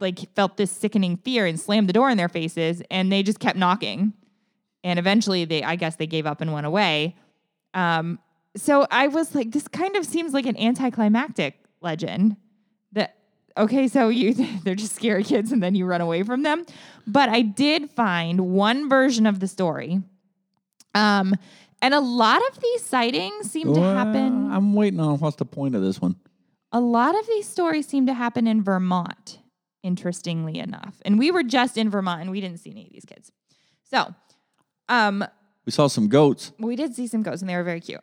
[0.00, 3.40] like felt this sickening fear and slammed the door in their faces, and they just
[3.40, 4.12] kept knocking.
[4.84, 7.16] And eventually, they I guess they gave up and went away.
[7.74, 8.18] Um,
[8.56, 12.36] so I was like, this kind of seems like an anticlimactic legend.
[12.92, 13.16] That
[13.56, 16.64] okay, so you they're just scary kids, and then you run away from them.
[17.06, 20.02] But I did find one version of the story.
[20.94, 21.34] Um,
[21.82, 24.50] and a lot of these sightings seem to happen.
[24.50, 26.16] I'm waiting on what's the point of this one.
[26.72, 29.38] A lot of these stories seem to happen in Vermont,
[29.82, 30.96] interestingly enough.
[31.04, 33.30] And we were just in Vermont and we didn't see any of these kids.
[33.84, 34.14] So,
[34.88, 35.24] um,
[35.64, 36.52] We saw some goats.
[36.58, 38.00] we did see some goats and they were very cute.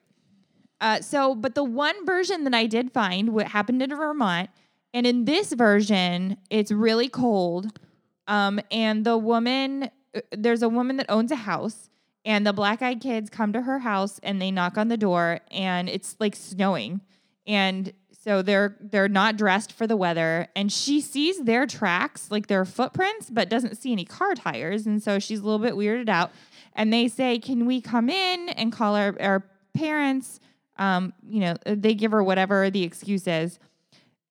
[0.81, 4.49] Uh, so, but the one version that I did find what happened in Vermont,
[4.93, 7.79] and in this version, it's really cold.
[8.27, 11.89] Um, and the woman, uh, there's a woman that owns a house,
[12.25, 15.39] and the black eyed kids come to her house and they knock on the door,
[15.51, 17.01] and it's like snowing,
[17.47, 22.47] and so they're they're not dressed for the weather, and she sees their tracks, like
[22.47, 26.09] their footprints, but doesn't see any car tires, and so she's a little bit weirded
[26.09, 26.31] out.
[26.73, 30.39] And they say, "Can we come in and call our our parents?"
[30.77, 33.59] Um, you know, they give her whatever the excuse is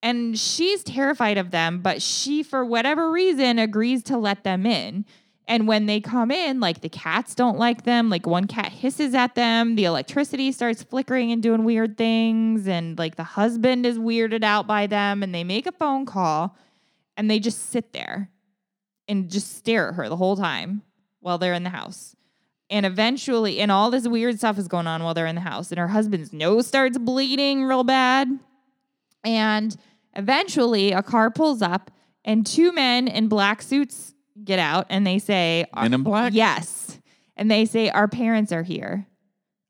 [0.02, 5.04] and she's terrified of them, but she, for whatever reason, agrees to let them in.
[5.48, 8.08] And when they come in, like the cats don't like them.
[8.08, 9.74] Like one cat hisses at them.
[9.74, 12.68] The electricity starts flickering and doing weird things.
[12.68, 15.22] And like the husband is weirded out by them.
[15.22, 16.56] And they make a phone call
[17.16, 18.30] and they just sit there
[19.08, 20.82] and just stare at her the whole time
[21.20, 22.14] while they're in the house.
[22.70, 25.70] And eventually, and all this weird stuff is going on while they're in the house.
[25.70, 28.38] And her husband's nose starts bleeding real bad.
[29.24, 29.76] And
[30.14, 31.90] eventually, a car pulls up
[32.24, 36.32] and two men in black suits get out and they say, Men in black?
[36.34, 36.98] Yes.
[37.36, 39.06] And they say, Our parents are here.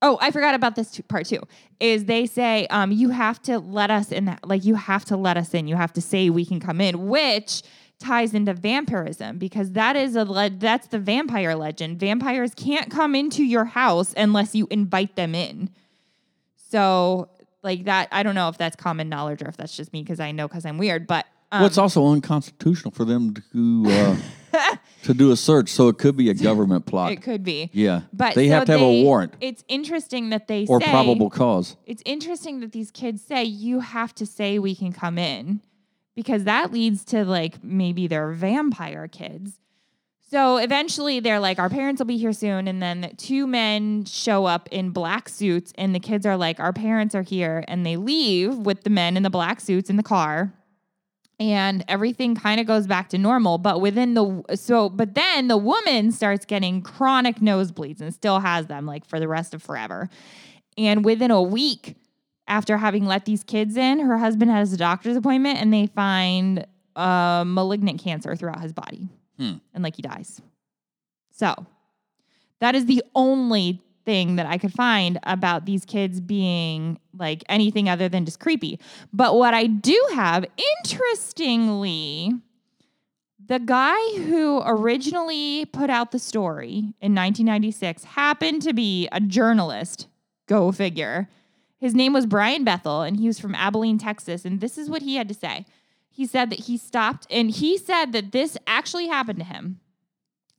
[0.05, 1.40] Oh, I forgot about this part too.
[1.79, 5.16] Is they say, um, you have to let us in that, like, you have to
[5.16, 5.68] let us in.
[5.68, 7.62] You have to say we can come in, which
[8.01, 12.01] ties into vampirism because that is a le- that's the vampire legend.
[12.01, 15.70] Vampires can't come into your house unless you invite them in.
[16.57, 17.31] So,
[17.62, 20.18] like that, I don't know if that's common knowledge or if that's just me because
[20.18, 24.17] I know because I'm weird, but um, well, it's also unconstitutional for them to uh,
[25.05, 27.12] to do a search, so it could be a government plot.
[27.12, 27.71] it could be.
[27.73, 30.81] yeah, But they so have to have they- a warrant It's interesting that they or
[30.81, 31.77] say probable cause.
[31.87, 35.61] it's interesting that these kids say you have to say we can come in
[36.15, 39.59] because that leads to like maybe they're vampire kids.
[40.31, 42.67] So eventually they're like, our parents will be here soon.
[42.67, 46.73] And then two men show up in black suits, and the kids are like, our
[46.73, 47.62] parents are here.
[47.69, 50.55] And they leave with the men in the black suits in the car.
[51.40, 53.59] And everything kind of goes back to normal.
[53.59, 58.66] But within the, so, but then the woman starts getting chronic nosebleeds and still has
[58.66, 60.09] them like for the rest of forever.
[60.79, 61.97] And within a week
[62.47, 66.66] after having let these kids in, her husband has a doctor's appointment and they find
[66.97, 69.09] uh, malignant cancer throughout his body.
[69.38, 69.55] Hmm.
[69.75, 70.40] And like he dies.
[71.33, 71.55] So
[72.61, 77.88] that is the only thing that I could find about these kids being like anything
[77.88, 78.81] other than just creepy.
[79.12, 80.45] But what I do have,
[80.83, 82.33] interestingly,
[83.45, 90.07] the guy who originally put out the story in 1996 happened to be a journalist.
[90.47, 91.29] Go figure.
[91.79, 94.45] His name was Brian Bethel, and he was from Abilene, Texas.
[94.45, 95.67] And this is what he had to say.
[96.09, 99.81] He said that he stopped, and he said that this actually happened to him.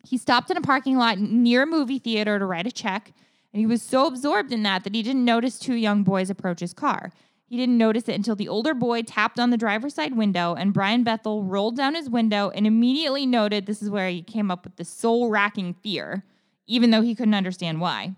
[0.05, 3.13] He stopped in a parking lot near a movie theater to write a check,
[3.53, 6.59] and he was so absorbed in that that he didn't notice two young boys approach
[6.59, 7.11] his car.
[7.45, 10.73] He didn't notice it until the older boy tapped on the driver's side window, and
[10.73, 14.63] Brian Bethel rolled down his window and immediately noted this is where he came up
[14.63, 16.23] with the soul racking fear,
[16.65, 18.15] even though he couldn't understand why.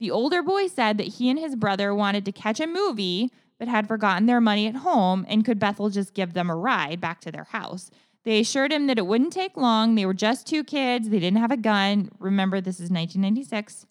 [0.00, 3.68] The older boy said that he and his brother wanted to catch a movie but
[3.68, 7.20] had forgotten their money at home and could Bethel just give them a ride back
[7.20, 7.90] to their house.
[8.24, 9.94] They assured him that it wouldn't take long.
[9.94, 11.10] They were just two kids.
[11.10, 12.10] They didn't have a gun.
[12.18, 13.86] Remember, this is 1996.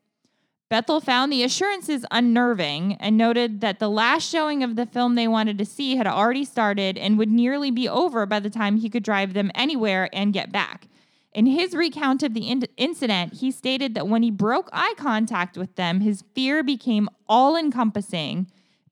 [0.73, 5.27] Bethel found the assurances unnerving and noted that the last showing of the film they
[5.27, 8.89] wanted to see had already started and would nearly be over by the time he
[8.89, 10.87] could drive them anywhere and get back.
[11.31, 15.59] In his recount of the in- incident, he stated that when he broke eye contact
[15.59, 18.47] with them, his fear became all encompassing.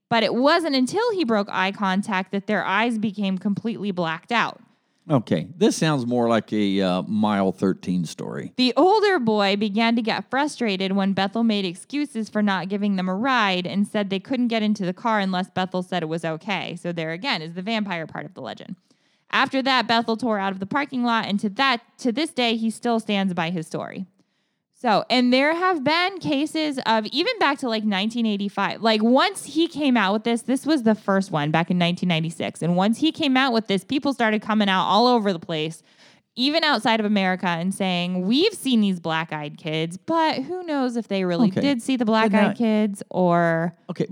[0.07, 4.61] But it wasn't until he broke eye contact that their eyes became completely blacked out.
[5.09, 8.53] Okay, this sounds more like a uh, mile thirteen story.
[8.55, 13.09] The older boy began to get frustrated when Bethel made excuses for not giving them
[13.09, 16.23] a ride and said they couldn't get into the car unless Bethel said it was
[16.23, 16.75] okay.
[16.75, 18.75] So, there again is the vampire part of the legend.
[19.31, 22.55] After that, Bethel tore out of the parking lot, and to that to this day,
[22.55, 24.05] he still stands by his story.
[24.81, 28.81] So, and there have been cases of even back to like 1985.
[28.81, 32.63] Like once he came out with this, this was the first one back in 1996.
[32.63, 35.83] And once he came out with this, people started coming out all over the place,
[36.35, 40.95] even outside of America, and saying, We've seen these black eyed kids, but who knows
[40.97, 41.61] if they really Okay.
[41.61, 43.77] did see the black eyed kids or.
[43.87, 44.07] Okay,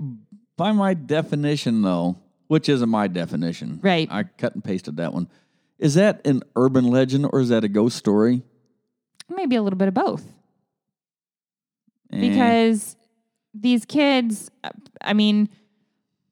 [0.56, 2.14] by my definition, though,
[2.46, 4.06] which isn't my definition, Right.
[4.08, 5.26] I cut and pasted that one.
[5.80, 8.42] Is that an urban legend or is that a ghost story?
[9.28, 10.24] Maybe a little bit of both.
[12.12, 12.96] Eh, because
[13.54, 14.50] these kids
[15.00, 15.48] i mean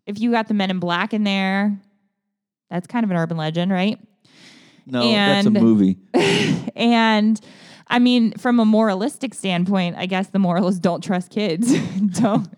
[0.06, 1.78] if you got the men in black in there
[2.70, 3.98] that's kind of an urban legend right?
[4.86, 5.98] No, that's a movie.
[6.76, 7.40] and
[7.88, 11.72] i mean from a moralistic standpoint i guess the moral is don't trust kids.
[12.20, 12.48] Don't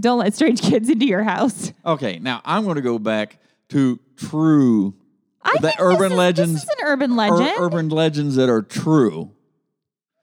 [0.00, 1.72] don't let strange kids into your house.
[1.84, 3.38] Okay, now I'm going to go back
[3.70, 4.94] to true
[5.42, 7.52] I The think urban is, legends this is an urban ur- legend.
[7.58, 9.32] urban legends that are true.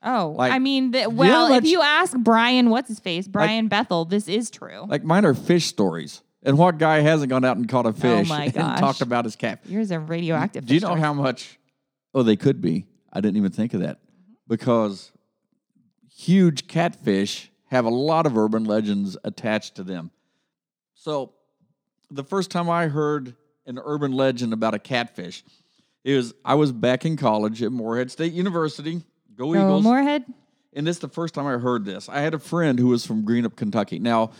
[0.02, 3.26] Oh like- i mean the, know how well if you ask brian what's his face
[3.28, 6.22] brian bethel this is true Like mine are fish stories.
[6.44, 9.00] And what guy hasn't gone out and caught a oh fish Oh my and talked
[9.00, 9.60] about his cat?
[9.64, 11.02] yours are radioactive Do you know stories.
[11.04, 11.58] how much?
[12.14, 12.84] Oh, they could be.
[13.12, 14.00] I didn't even think of that
[14.48, 15.12] because
[16.10, 20.10] huge catfish have a lot of urban legends attached to them.
[20.94, 21.32] So,
[22.10, 23.34] the first time I heard
[23.66, 25.44] an urban legend about a catfish,
[26.04, 29.02] it was I was back in college at Morehead State University,
[29.36, 29.82] Go Go Eagles.
[29.84, 30.24] Morehead.
[30.72, 32.08] and this is the first time I heard this.
[32.08, 33.98] I had a friend who was from Greenup, Kentucky.
[33.98, 34.30] Now,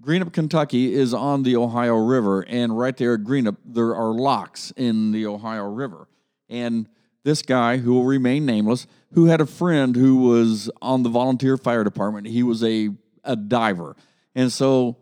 [0.00, 4.72] Greenup, Kentucky is on the Ohio River, and right there at Greenup, there are locks
[4.76, 6.08] in the Ohio River.
[6.48, 6.88] And
[7.24, 11.56] this guy, who will remain nameless, who had a friend who was on the volunteer
[11.56, 12.90] fire department, he was a,
[13.22, 13.94] a diver.
[14.34, 14.96] And so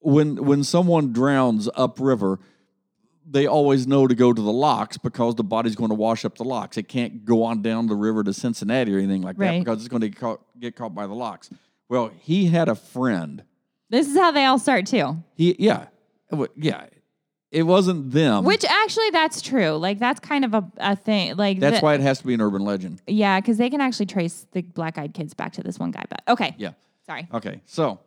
[0.00, 2.38] when when someone drowns upriver,
[3.30, 6.36] they always know to go to the locks because the body's going to wash up
[6.36, 6.76] the locks.
[6.76, 9.88] It can't go on down the river to Cincinnati or anything like that because it's
[9.88, 11.50] going to get caught, get caught by the locks.
[11.88, 13.42] Well, he had a friend.
[13.90, 15.22] This is how they all start too.
[15.34, 15.86] He yeah,
[16.56, 16.86] yeah.
[17.50, 18.44] It wasn't them.
[18.44, 19.70] Which actually, that's true.
[19.70, 21.34] Like that's kind of a, a thing.
[21.36, 23.00] Like that's the- why it has to be an urban legend.
[23.06, 26.04] Yeah, because they can actually trace the black-eyed kids back to this one guy.
[26.10, 26.72] But okay, Yeah.
[27.06, 27.26] sorry.
[27.32, 27.62] Okay.
[27.64, 28.00] So,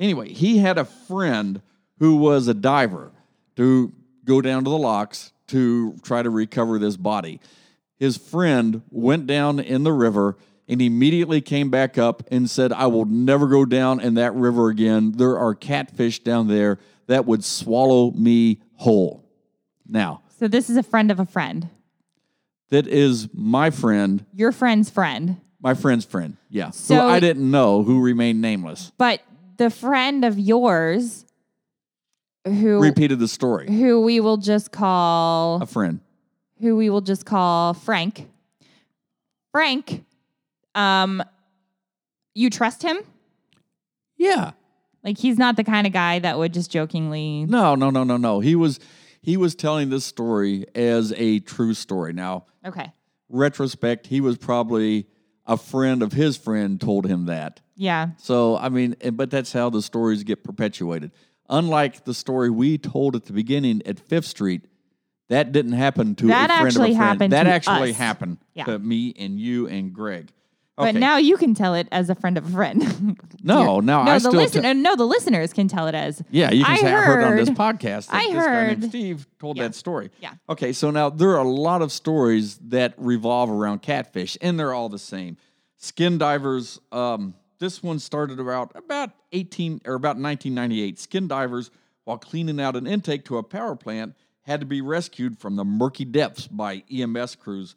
[0.00, 1.62] anyway, he had a friend
[2.00, 3.12] who was a diver
[3.54, 3.92] to
[4.28, 7.40] go down to the locks to try to recover this body.
[7.98, 10.36] His friend went down in the river
[10.68, 14.68] and immediately came back up and said, I will never go down in that river
[14.68, 15.12] again.
[15.12, 19.24] There are catfish down there that would swallow me whole.
[19.88, 21.70] Now, So this is a friend of a friend,
[22.68, 26.36] that is my friend, your friend's friend, my friend's friend.
[26.50, 26.70] Yeah.
[26.70, 28.92] So- I didn't know, who remained nameless.
[28.98, 29.22] but
[29.56, 31.24] the friend of yours,
[32.52, 33.66] who Repeated the story.
[33.72, 36.00] who we will just call A friend.
[36.60, 38.28] who we will just call Frank.
[39.52, 40.04] Frank,
[40.74, 41.22] um,
[42.34, 42.98] you trust him?
[44.16, 44.52] Yeah.
[45.04, 47.44] Like he's not the kind of guy that would just jokingly.
[47.46, 48.40] No, no, no, no, no.
[48.40, 48.78] He was
[49.20, 52.12] he was telling this story as a true story.
[52.12, 52.92] Now, Okay.
[53.28, 55.06] retrospect, he was probably
[55.46, 57.60] a friend of his friend told him that.
[57.74, 58.08] Yeah.
[58.18, 61.10] So, I mean, but that's how the stories get perpetuated.
[61.50, 64.62] Unlike the story we told at the beginning at Fifth Street,
[65.28, 67.08] that didn't happen to That a friend actually of a friend.
[67.10, 67.96] happened that to actually us.
[67.96, 68.64] happened Yeah.
[68.64, 70.30] to me and you and Greg.
[70.76, 73.18] But now you can tell it as a friend of a friend.
[73.42, 76.22] No, no, no, I the still listener, te- no, the listeners can tell it as.
[76.30, 78.66] Yeah, you can I say I heard on this heard- podcast that I this guy
[78.68, 79.64] named heard- Steve told Yeah.
[79.64, 80.10] that story.
[80.20, 80.32] Yeah.
[80.48, 84.72] Okay, so now there are a lot of stories that revolve around catfish, and they're
[84.74, 85.36] all the same.
[85.78, 86.78] Skin divers.
[86.92, 90.98] Um, this one started about about eighteen or about 1998.
[90.98, 91.70] Skin divers,
[92.04, 95.64] while cleaning out an intake to a power plant, had to be rescued from the
[95.64, 97.74] murky depths by EMS crews,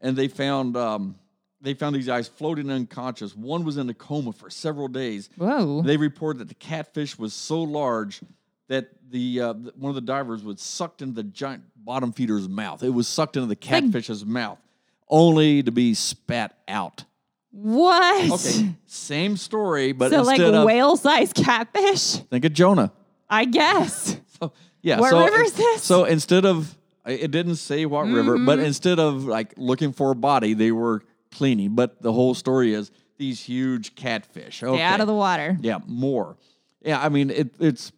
[0.00, 0.76] and they found.
[0.76, 1.16] Um,
[1.62, 3.36] they found these guys floating unconscious.
[3.36, 5.28] One was in a coma for several days.
[5.36, 5.82] Whoa.
[5.82, 8.22] They reported that the catfish was so large
[8.68, 12.82] that the uh, one of the divers was sucked into the giant bottom feeder's mouth.
[12.82, 14.58] It was sucked into the catfish's mouth,
[15.08, 17.04] only to be spat out.
[17.52, 18.30] What?
[18.30, 22.16] Okay, same story, but so like of whale-sized catfish?
[22.16, 22.92] think of Jonah.
[23.28, 24.16] I guess.
[24.40, 24.98] So, yeah.
[24.98, 25.82] What so, river is this?
[25.82, 26.76] So instead of
[27.06, 28.66] it didn't say what river, but Mm-hmm.
[28.66, 31.74] instead of like looking for a body, they were cleaning.
[31.74, 34.62] But the whole story is these huge catfish.
[34.62, 34.76] Okay.
[34.76, 35.56] Stay out of the water.
[35.60, 36.36] Yeah, more.
[36.82, 37.92] Yeah, I mean it, it's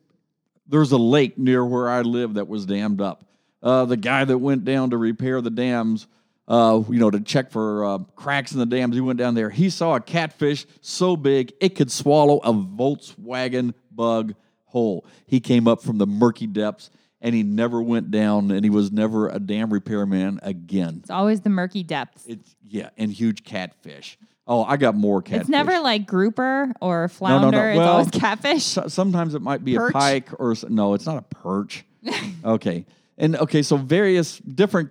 [0.66, 3.24] there's a lake near where I live that was dammed up.
[3.62, 6.08] Uh, the guy that went down to repair the dams,
[6.52, 9.48] uh, you know, to check for uh, cracks in the dams, he went down there.
[9.48, 14.34] He saw a catfish so big it could swallow a Volkswagen bug
[14.66, 15.06] whole.
[15.24, 16.90] He came up from the murky depths
[17.22, 20.98] and he never went down, and he was never a dam repairman again.
[21.02, 22.26] It's always the murky depths.
[22.26, 24.18] It's yeah, and huge catfish.
[24.46, 25.42] Oh, I got more catfish.
[25.42, 27.46] It's never like grouper or flounder.
[27.46, 27.56] no, no.
[27.56, 27.70] flounder.
[27.70, 28.64] It's Well, always catfish.
[28.64, 29.90] So- sometimes it might be Perch?
[29.90, 31.84] a pike or no, it's not a perch.
[32.44, 32.84] okay,
[33.16, 34.90] and okay, so various different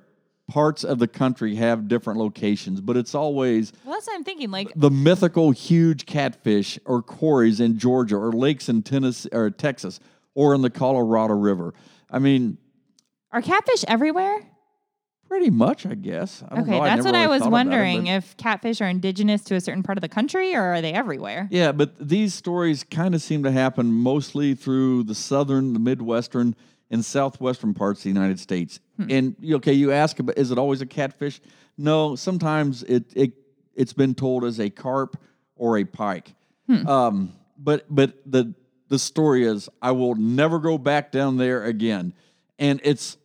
[0.51, 4.51] parts of the country have different locations, but it's always well, that's what I'm thinking.
[4.51, 10.01] Like, the mythical huge catfish or quarries in Georgia or lakes in Tennessee or Texas
[10.35, 11.73] or in the Colorado River.
[12.09, 12.57] I mean,
[13.31, 14.41] are catfish everywhere?
[15.29, 16.43] pretty much, I guess.
[16.43, 16.81] I don't Okay, know.
[16.81, 19.61] I that's never what I was about it, wondering if catfish are indigenous to a
[19.61, 21.47] certain part of the country or are they everywhere?
[21.49, 26.53] Yeah, but these stories kind of seem to happen mostly through the southern, the midwestern,
[26.91, 28.79] and southwestern parts of the United States.
[28.97, 29.07] Hmm.
[29.09, 31.41] And okay, you ask, about is it always a catfish?
[31.77, 33.31] No, sometimes it it
[33.73, 35.17] it's been told as a carp
[35.55, 36.35] or a pike.
[36.67, 36.87] Hmm.
[36.87, 38.53] Um, but but the
[38.89, 42.13] the story is, I will never go back down there again,
[42.59, 43.17] and it's.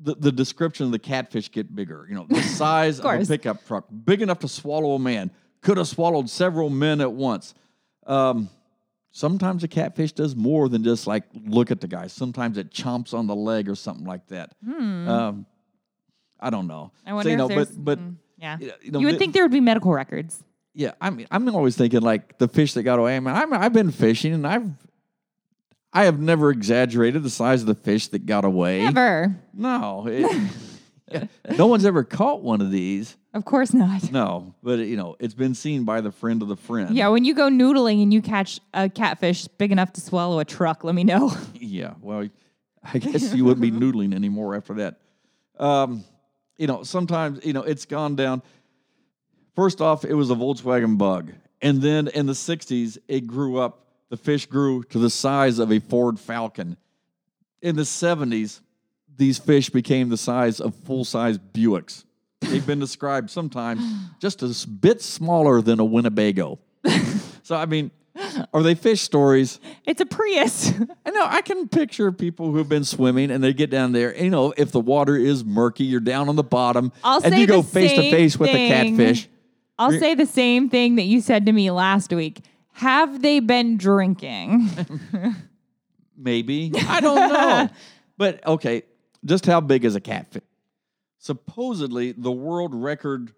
[0.00, 2.06] The, the description of the catfish get bigger.
[2.08, 5.76] You know, the size of, a pickup truck, big enough to swallow a man, could
[5.76, 7.52] have swallowed several men at once.
[8.06, 8.48] Um,
[9.10, 12.06] sometimes a catfish does more than just like look at the guy.
[12.06, 14.54] Sometimes it chomps on the leg or something like that.
[14.66, 15.46] Um,
[16.40, 16.92] I don't know.
[17.04, 17.08] Hmm.
[17.08, 17.70] I So, wonder you know, if there's.
[17.70, 18.56] but but mm, yeah.
[18.60, 20.42] you know, You would th- think there would be medical records.
[20.74, 20.92] yeah.
[21.00, 23.16] I mean, I'm always thinking like the fish that got away.
[23.16, 24.70] I mean, I'm, I've been fishing and I've
[25.92, 28.82] I have never exaggerated the size of the fish that got away.
[28.84, 29.34] Never.
[29.54, 30.26] No, it,
[31.56, 33.16] no one's ever caught one of these.
[33.34, 34.10] Of course not.
[34.10, 36.94] No, but you know, it's been seen by the friend of the friend.
[36.94, 40.44] Yeah, when you go noodling and you catch a catfish big enough to swallow a
[40.44, 41.32] truck, let me know.
[41.60, 41.94] Yeah.
[42.00, 42.28] Well,
[42.82, 45.00] I guess you wouldn't be noodling anymore after that.
[45.58, 46.04] Um,
[46.56, 48.42] you know, sometimes you know it's gone down.
[49.54, 53.86] First off, it was a Volkswagen Bug, and then in the '60s, it grew up.
[54.08, 56.76] The fish grew to the size of a Ford Falcon.
[57.60, 58.60] In the '70s,
[59.18, 62.04] these fish became the size of full-size Buicks.
[62.40, 63.82] They've been described sometimes
[64.20, 66.58] just a bit smaller than a Winnebago.
[67.42, 67.90] so I mean,
[68.52, 69.60] are they fish stories?
[69.84, 70.72] It's a Prius.
[71.06, 74.16] I know I can picture people who've been swimming and they get down there.
[74.16, 77.46] You know, if the water is murky, you're down on the bottom, I'll and you
[77.46, 79.28] go face to face with a catfish.
[79.78, 82.40] I'll Re- say the same thing that you said to me last week.
[82.72, 84.70] Have they been drinking?
[86.16, 87.68] Maybe I don't know,
[88.16, 88.82] but okay.
[89.24, 90.42] Just how big is a catfish?
[91.18, 93.32] Supposedly, the world record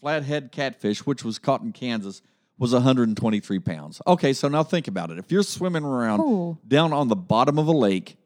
[0.00, 2.20] flathead catfish, which was caught in Kansas,
[2.58, 4.00] was 123 pounds.
[4.06, 5.18] Okay, so now think about it.
[5.18, 6.58] If you're swimming around Oh.
[6.66, 8.16] down on the bottom of a lake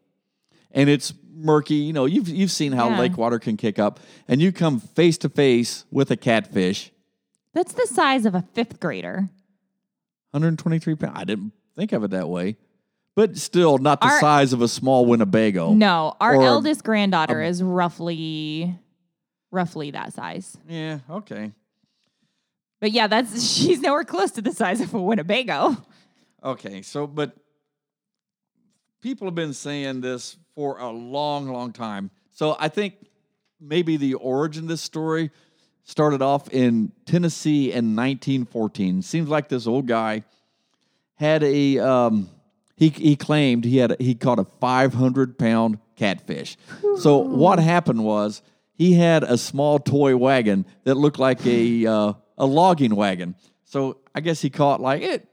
[0.71, 2.99] and it's murky, you know, you've, you've seen how Yeah.
[2.99, 6.91] lake water can kick up, and you come face to face with a catfish,
[7.53, 9.29] That's the size of a fifth grader.
[10.31, 11.13] 123 pounds.
[11.15, 12.57] I didn't think of it that way,
[13.17, 15.73] but still not the Our- size of a small Winnebago.
[15.73, 18.77] No, our Or a- eldest granddaughter is roughly
[19.49, 20.55] roughly that size.
[20.69, 21.51] Yeah, okay.
[22.79, 25.75] But yeah, that's she's nowhere close to the size of a Winnebago.
[26.43, 27.35] Okay, so but
[29.01, 32.11] people have been saying this for a long, long time.
[32.33, 32.93] So I think
[33.59, 35.31] maybe the origin of this story
[35.85, 39.01] started off in Tennessee in 1914.
[39.01, 40.23] Seems like this old guy
[41.15, 42.29] had a um,
[42.77, 46.55] he he claimed he had a, he caught a 500 pound catfish.
[46.99, 48.41] So what happened was
[48.73, 53.35] he had a small toy wagon that looked like a uh, a logging wagon.
[53.65, 55.27] So I guess he caught like it.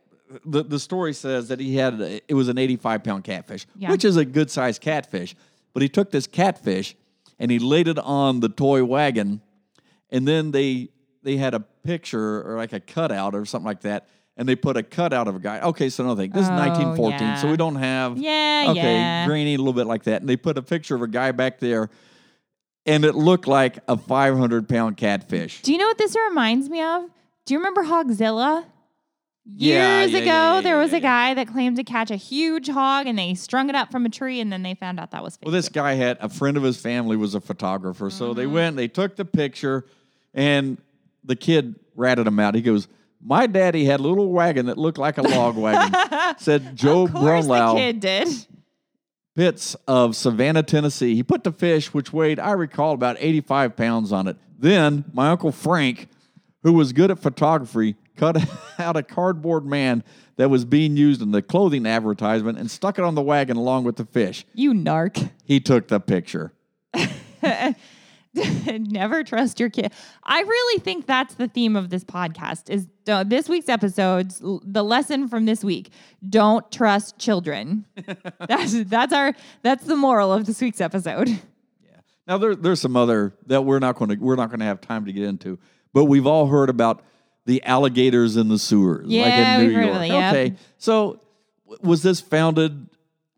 [0.44, 3.90] The, the story says that he had a, it was an 85 pound catfish, Yeah.
[3.92, 5.36] which is a good sized catfish.
[5.74, 6.96] But he took this catfish
[7.38, 9.42] and he laid it on the toy wagon
[10.10, 10.88] and then they
[11.22, 14.76] they had a picture or like a cutout or something like that, and they put
[14.76, 15.60] a cutout of a guy.
[15.60, 16.30] Okay, so no thing.
[16.30, 19.26] This is Oh, 1914, so we don't have Yeah, okay yeah.
[19.26, 20.20] grainy a little bit like that.
[20.20, 21.88] And they put a picture of a guy back there,
[22.86, 25.62] and it looked like a 500 pound catfish.
[25.62, 27.04] Do you know what this reminds me of?
[27.46, 28.64] Do you remember Hogzilla?
[29.46, 32.16] Years yeah, ago, yeah, yeah, there was yeah, a guy that claimed to catch a
[32.16, 35.10] huge hog and they strung it up from a tree and then they found out
[35.10, 35.44] that was fake.
[35.44, 38.54] Well, this guy had a friend of his family was a photographer, so they Mm-hmm.
[38.54, 39.84] went, they took the picture,
[40.32, 40.78] and
[41.24, 42.54] the kid ratted him out.
[42.54, 42.88] He goes,
[43.24, 47.12] "My daddy had a little wagon that looked like a log wagon." Said Joe of
[47.12, 48.28] course, the kid did.
[49.34, 51.16] Pitts of Savannah, Tennessee.
[51.16, 54.36] He put the fish, which weighed, I recall, about 85 pounds on it.
[54.56, 56.08] Then my Uncle Frank,
[56.62, 58.36] who was good at photography, cut
[58.78, 60.04] out a cardboard man
[60.36, 63.84] that was being used in the clothing advertisement and stuck it on the wagon along
[63.84, 64.46] with the fish.
[64.54, 65.30] You narc.
[65.44, 66.52] He took the picture.
[68.66, 69.92] Never trust your kid.
[70.24, 72.70] I really think that's the theme of this podcast.
[72.70, 75.90] Is uh, this week's episodes the lesson from this week?
[76.28, 77.84] Don't trust children.
[78.48, 81.28] that's that's our that's the moral of this week's episode.
[81.28, 82.00] Yeah.
[82.26, 84.80] Now there, there's some other that we're not going to we're not going to have
[84.80, 85.58] time to get into,
[85.92, 87.02] but we've all heard about
[87.46, 89.96] the alligators in the sewers, like in New York.
[89.96, 90.34] of it, yep.
[90.34, 91.20] Okay, so
[91.80, 92.88] was this founded?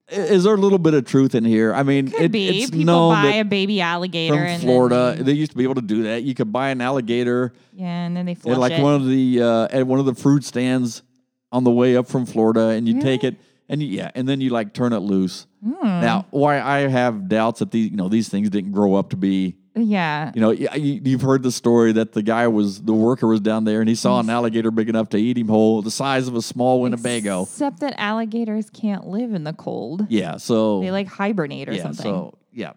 [0.08, 1.74] Is there a little bit of truth in here?
[1.74, 4.62] I mean, Could it- be it's people known buy that a baby alligator from and
[4.62, 5.14] Florida.
[5.16, 6.22] Then They used to be able to do that.
[6.22, 8.82] You could buy an alligator yeah, and then they flush at like it.
[8.82, 11.02] one of the uh, at one of the fruit stands
[11.50, 13.36] on the way up from Florida, and you take it
[13.68, 15.46] and you, yeah, and then you like turn it loose.
[15.64, 15.84] Hmm.
[16.00, 19.16] Now, why I have doubts that these you know these things didn't grow up to
[19.16, 20.32] be yeah.
[20.34, 23.64] you know, you- you've heard the story that the guy was the worker was down
[23.64, 26.34] there and he saw an alligator big enough to eat him whole, the size of
[26.34, 27.42] a small Winnebago.
[27.42, 30.06] Except that alligators can't live in the cold.
[30.08, 32.04] Yeah, so They like hibernate or yeah, something.
[32.04, 32.72] so yeah,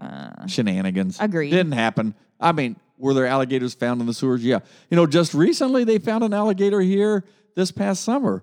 [0.00, 1.18] uh, shenanigans.
[1.20, 1.50] Agreed.
[1.50, 2.14] Didn't happen.
[2.40, 4.44] I mean, were there alligators found in the sewers?
[4.44, 4.60] Yeah.
[4.90, 8.42] You know, just recently they found an alligator here this past summer.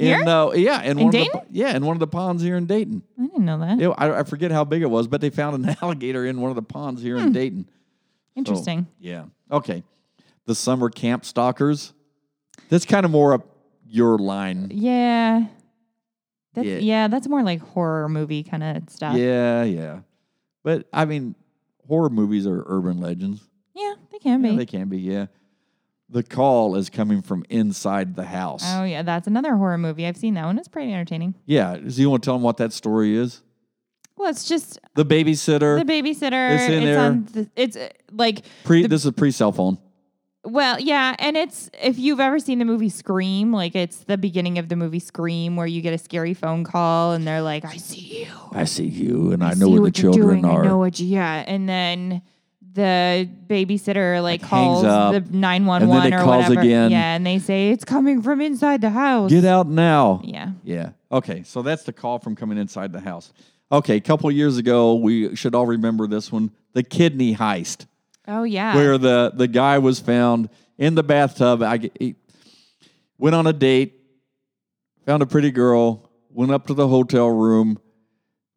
[0.00, 0.28] In?
[0.28, 3.02] Uh, yeah, in, one of the yeah, in one of the ponds here in Dayton.
[3.18, 3.80] I didn't know that.
[3.80, 6.50] It- I, I forget how big it was, but they found an alligator in one
[6.50, 7.26] of the ponds here Hmm.
[7.28, 7.64] in Dayton.
[7.68, 7.72] So,
[8.36, 8.86] Interesting.
[8.98, 9.24] yeah.
[9.50, 9.82] Okay.
[10.46, 11.92] The summer camp stalkers.
[12.68, 13.46] That's kind of more up
[13.86, 14.68] your line.
[14.72, 15.46] Yeah.
[16.54, 16.78] That's, Yeah.
[16.78, 17.08] yeah.
[17.08, 19.16] that's more like horror movie kind of stuff.
[19.16, 20.00] Yeah, yeah.
[20.62, 21.34] But I mean,
[21.88, 23.46] horror movies are urban legends.
[23.74, 24.56] Yeah, they can be.
[24.56, 25.26] They can be, yeah.
[26.12, 28.64] The call is coming from inside the house.
[28.66, 30.06] oh, yeah, that's another horror movie.
[30.06, 30.58] I've seen that one.
[30.58, 31.34] It's pretty entertaining.
[31.46, 31.76] Yeah.
[31.88, 33.42] So you want to tell them what that story is?
[34.16, 35.78] Well, it's just The babysitter.
[35.78, 36.54] the babysitter.
[36.54, 37.00] It's in it's there.
[37.00, 38.86] on the, it's uh, like pre.
[38.86, 39.78] this is a pre cell phone.
[40.44, 44.58] well, yeah, and it's if you've ever seen the movie Scream, like it's the beginning
[44.58, 47.76] of the movie Scream where you get a scary phone call and they're like, "I
[47.76, 50.44] see you, I see you, and I, I know where the children doing.
[50.44, 50.78] I know are.
[50.78, 52.20] what you, yeah." And then
[52.72, 56.60] the babysitter like, calls up, the nine one and then one it or calls whatever.
[56.60, 56.90] again.
[56.90, 59.30] Yeah, and they say it's coming from inside the house.
[59.30, 60.20] Get out now.
[60.24, 60.52] Yeah.
[60.62, 60.90] Yeah.
[61.10, 61.42] Okay.
[61.42, 63.32] So that's the call from coming inside the house.
[63.72, 63.96] Okay.
[63.96, 67.86] A couple years ago, we should all remember this one: the kidney heist.
[68.28, 68.74] Oh yeah.
[68.74, 70.48] where the the guy was found
[70.78, 71.62] in the bathtub.
[71.62, 72.14] I g- he
[73.18, 74.00] went on a date,
[75.04, 77.80] found a pretty girl, went up to the hotel room,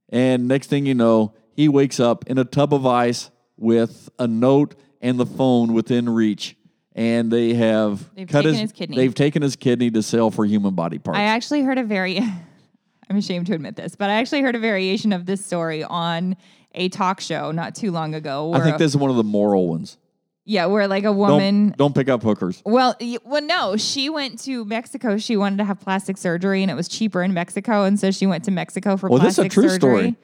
[0.10, 3.32] and next thing you know, he wakes up in a tub of ice
[3.64, 6.56] with a note and the phone within reach.
[6.96, 8.96] And they have They've cut taken his kidney.
[8.98, 11.18] They've taken his kidney to sell for human body parts.
[11.18, 12.20] I actually heard a very
[13.10, 16.36] I'm ashamed to admit this, but I actually heard a variation of this story on
[16.76, 18.54] a talk show not too long ago.
[18.54, 19.98] I think this is one of the moral ones.
[20.46, 21.76] yeah, where like a Don't, woman.
[21.78, 22.62] don't pick up hookers.
[22.66, 22.96] Well,
[23.26, 23.76] well, no.
[23.78, 25.18] She went to Mexico.
[25.18, 28.26] She wanted to have plastic surgery, and it was cheaper in Mexico, and so she
[28.26, 29.22] went to Mexico for plastic.
[29.22, 29.78] Well, this is a true surgery.
[29.80, 30.16] story.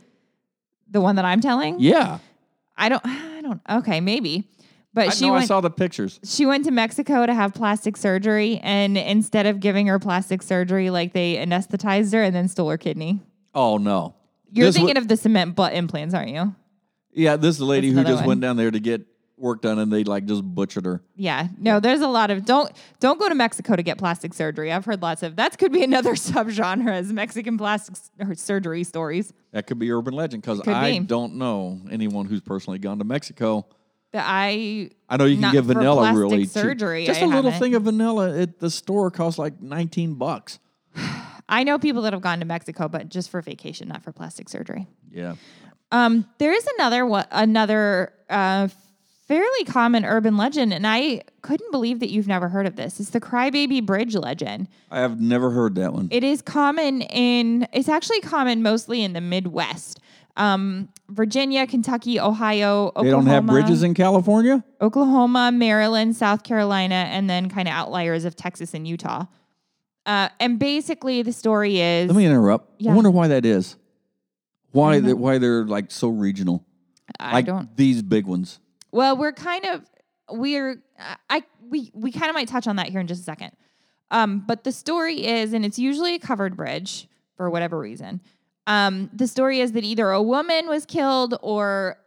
[0.92, 1.80] The one that I'm telling.
[1.80, 2.20] Yeah,
[2.78, 3.04] I don't.
[3.50, 3.62] Don't.
[3.80, 4.47] Okay, maybe.
[4.93, 5.34] But I she know.
[5.34, 5.43] went.
[5.43, 6.20] I saw the pictures.
[6.24, 10.89] she went to Mexico to have plastic surgery, and instead of giving her plastic surgery,
[10.89, 13.20] like they anesthetized her and then stole her kidney.
[13.54, 14.16] Oh no,
[14.52, 16.56] You're This thinking of the cement butt implants, aren't you?
[17.12, 18.28] Yeah, this is the lady That's who just one.
[18.30, 19.06] went down there to get
[19.40, 21.02] work done, and they like just butchered her.
[21.16, 21.48] Yeah.
[21.58, 24.72] No, there's a lot of don't don't go to Mexico to get plastic surgery.
[24.72, 27.96] I've heard lots of that could be another subgenre as Mexican plastic
[28.36, 29.34] surgery stories.
[29.52, 31.06] That could be urban legend because I be.
[31.06, 33.66] don't know anyone who's personally gone to Mexico.
[34.12, 36.50] That I I know you can get vanilla really cheap.
[36.50, 37.60] surgery, Just I a little haven't.
[37.60, 40.60] thing of vanilla at the store costs like nineteen bucks.
[41.52, 44.50] I know people that have gone to Mexico, but just for vacation, not for plastic
[44.50, 44.86] surgery.
[45.12, 45.36] Yeah,
[45.92, 48.68] Um, there is another one, another uh,
[49.30, 52.99] fairly common urban legend, and I couldn't believe that you've never heard of this.
[52.99, 54.67] It's the Crybaby Bridge legend.
[54.89, 56.09] I have never heard that one.
[56.11, 59.99] It is common in, it's actually common mostly in the Midwest.
[60.36, 63.03] Um, Virginia, Kentucky, Ohio, Oklahoma.
[63.05, 64.63] they don't have bridges in California.
[64.82, 69.25] Oklahoma, Maryland, South Carolina, and then kind of outliers of Texas and Utah.
[70.07, 72.82] Uh, and basically, the story is Let me interrupt.
[72.82, 72.93] Yeah.
[72.93, 73.75] I wonder why that is.
[74.71, 75.15] Why know.
[75.15, 76.65] why they're like so regional?
[77.19, 77.75] I like don't.
[77.75, 78.59] these big ones.
[78.92, 79.90] Well, we're kind of
[80.32, 80.82] we're
[81.30, 83.52] I we we kind of might touch on that here in just a second.
[84.12, 88.22] Um, but the story is, and it's usually a covered bridge for whatever reason.
[88.66, 91.98] Um, the story is that either a woman was killed or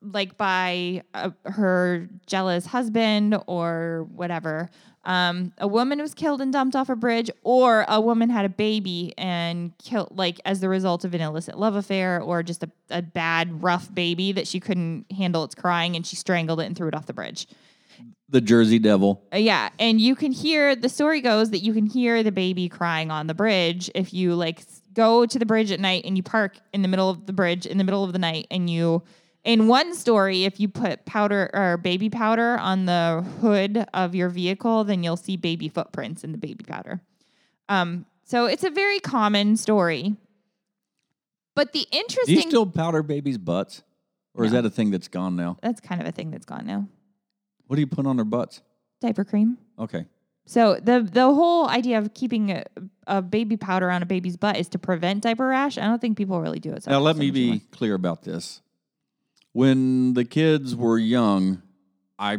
[0.00, 4.70] like by uh, her jealous husband or whatever.
[5.08, 8.50] Um, a woman was killed and dumped off a bridge, or a woman had a
[8.50, 12.70] baby and killed, like as the result of an illicit love affair, or just a,
[12.90, 16.76] a bad, rough baby that she couldn't handle its crying and she strangled it and
[16.76, 17.46] threw it off the bridge.
[18.28, 19.22] The Jersey Devil.
[19.32, 22.68] Uh, yeah, and you can hear the story goes that you can hear the baby
[22.68, 24.60] crying on the bridge if you like
[24.92, 27.64] go to the bridge at night and you park in the middle of the bridge
[27.64, 29.02] in the middle of the night and you
[29.48, 34.28] in one story if you put powder or baby powder on the hood of your
[34.28, 37.00] vehicle then you'll see baby footprints in the baby powder.
[37.68, 40.14] Um so it's a very common story.
[41.54, 42.34] But the interesting.
[42.36, 43.82] Do you still powder babies' butts,
[44.34, 45.56] or is that a thing that's gone now?
[45.62, 46.86] that's kind of a thing that's gone now.
[47.66, 48.62] What do you put on their butts?
[49.00, 49.58] Diaper cream.
[49.78, 50.04] Okay.
[50.46, 52.64] So the the whole idea of keeping a,
[53.06, 55.76] a baby powder on a baby's butt is to prevent diaper rash.
[55.78, 56.84] I don't think people really do it.
[56.84, 57.60] So Now, let me be anymore.
[57.72, 58.62] clear about this.
[59.52, 61.62] When the kids were young,
[62.18, 62.38] I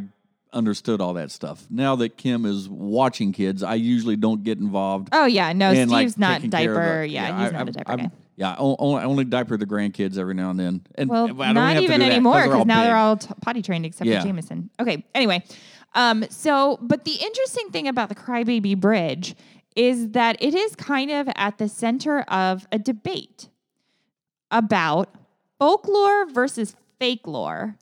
[0.54, 1.66] understood all that stuff.
[1.70, 5.10] Now that Kim is watching kids, I usually don't get involved.
[5.12, 7.02] Oh yeah, no, in, like, Steve's not taking care of diaper.
[7.02, 8.12] the- yeah, I- he's not I'm- a diaper I'm- guy.
[8.36, 10.82] Yeah, I only, only diaper the grandkids every now and then.
[10.96, 12.84] And Well, I don't not have to even anymore because now big.
[12.86, 14.22] they're all t- potty trained except Yeah.
[14.22, 14.70] for Jameson.
[14.80, 15.44] Okay, anyway,
[15.94, 19.36] um, so but the interesting thing about the Crybaby Bridge
[19.76, 23.50] is that it is kind of at the center of a debate
[24.52, 25.10] about
[25.60, 27.76] folklore versus fake lore,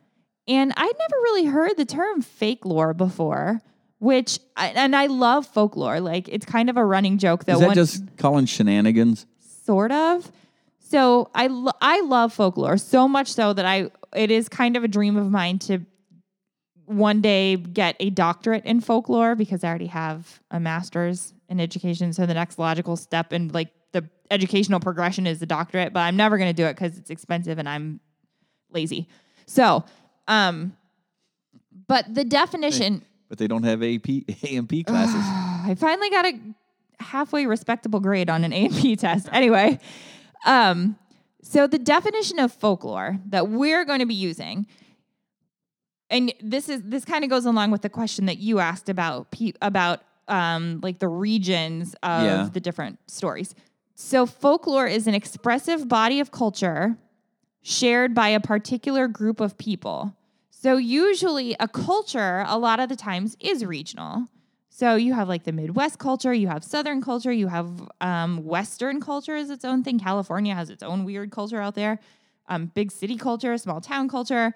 [0.47, 3.61] and I'd never really heard the term fake lore before.
[3.99, 5.99] Which I- and I love folklore.
[5.99, 9.25] Like it's kind of a running joke that Is that one just calling shenanigans?
[9.65, 10.31] sort of.
[10.79, 14.83] So I lo- I love folklore so much so that I it is kind of
[14.83, 15.79] a dream of mine to
[16.85, 22.13] one day get a doctorate in folklore because I already have a master's in education.
[22.13, 26.15] So the next logical step in like the educational progression is the doctorate, but I'm
[26.15, 27.99] never going to do it because it's expensive and I'm
[28.71, 29.07] lazy.
[29.45, 29.83] So,
[30.27, 30.75] um,
[31.87, 33.03] but the definition.
[33.29, 34.07] But they don't have AP,
[34.49, 35.15] AMP classes.
[35.23, 36.39] I finally got a
[36.99, 39.27] halfway respectable grade on an A&P test.
[39.31, 39.79] Anyway,
[40.45, 40.97] um,
[41.41, 44.65] So the definition of folklore that we're going to be using,
[46.09, 49.27] and this is this kind of goes along with the question that you asked about
[49.61, 52.49] about um, like the regions of Yeah.
[52.51, 53.53] the different stories.
[53.95, 56.97] So folklore is an expressive body of culture
[57.67, 60.15] shared by a particular group of people.
[60.49, 64.27] So usually a culture a lot of the times is regional.
[64.69, 69.01] So you have like the Midwest culture, you have Southern culture, you have um, Western
[69.01, 69.99] culture is its own thing.
[69.99, 71.99] California has its own weird culture out there.
[72.47, 74.53] Um, big city culture, small town culture.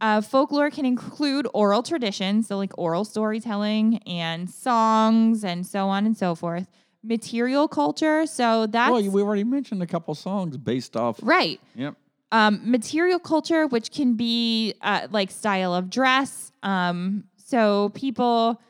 [0.00, 6.06] Uh, folklore can include oral traditions, so like oral storytelling and songs and so on
[6.06, 6.66] and so forth.
[7.04, 11.20] Material culture, so that's well, we already mentioned a couple songs based off.
[11.22, 11.94] right Yep.
[12.32, 16.52] Um, material culture, which can be uh, like style of dress.
[16.62, 18.60] Um, so people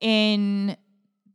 [0.00, 0.76] in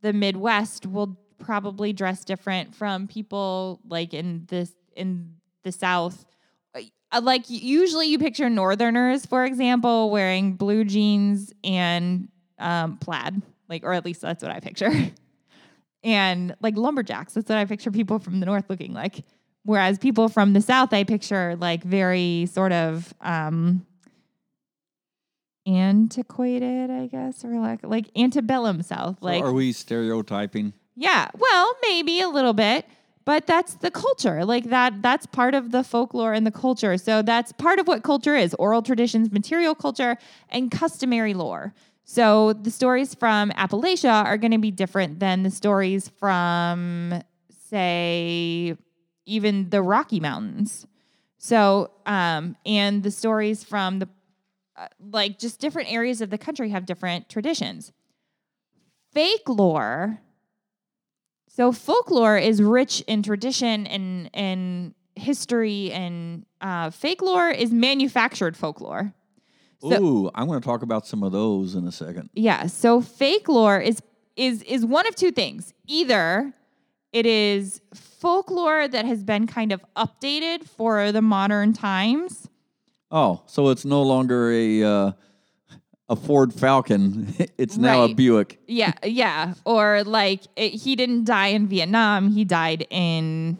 [0.01, 6.25] the Midwest will probably dress different from people like in this in the South.
[6.73, 13.83] Uh, Like usually, you picture Northerners, for example, wearing blue jeans and um, plaid, like
[13.83, 14.91] or at least that's what I picture.
[16.03, 19.23] and like lumberjacks, that's what I picture people from the North looking like.
[19.65, 23.85] Whereas people from the South, I picture like very sort of um,
[25.65, 29.17] antiquated, I guess, or like like antebellum South.
[29.19, 30.73] So Like, are we stereotyping?
[30.95, 32.85] yeah, well, maybe a little bit,
[33.25, 34.45] but that's the culture.
[34.45, 36.97] Like that that's part of the folklore and the culture.
[36.97, 38.53] So that's part of what culture is.
[38.59, 40.17] Oral traditions, material culture,
[40.49, 41.73] and customary lore.
[42.03, 47.23] So the stories from Appalachia are going to be different than the stories from
[47.67, 48.77] say
[49.25, 50.85] even the Rocky Mountains.
[51.37, 54.09] So, um, and the stories from the
[54.77, 57.91] uh, like just different areas of the country have different traditions.
[59.13, 60.19] Fake lore.
[61.47, 68.57] So folklore is rich in tradition and and history, and uh, fake lore is manufactured
[68.57, 69.13] folklore.
[69.81, 72.29] So- Ooh, I'm going to talk about some of those in a second.
[72.33, 72.65] Yeah.
[72.67, 74.01] So fake lore is
[74.35, 75.73] is is one of two things.
[75.87, 76.53] Either
[77.13, 77.79] it is
[78.25, 82.49] folklore that has been kind of updated for the modern times.
[83.11, 85.11] Oh, so it's no longer a uh,
[86.09, 87.35] a Ford Falcon.
[87.59, 88.59] It's now a Buick.
[88.67, 89.53] Yeah, yeah.
[89.63, 93.59] Or like it, he didn't die in Vietnam, he died in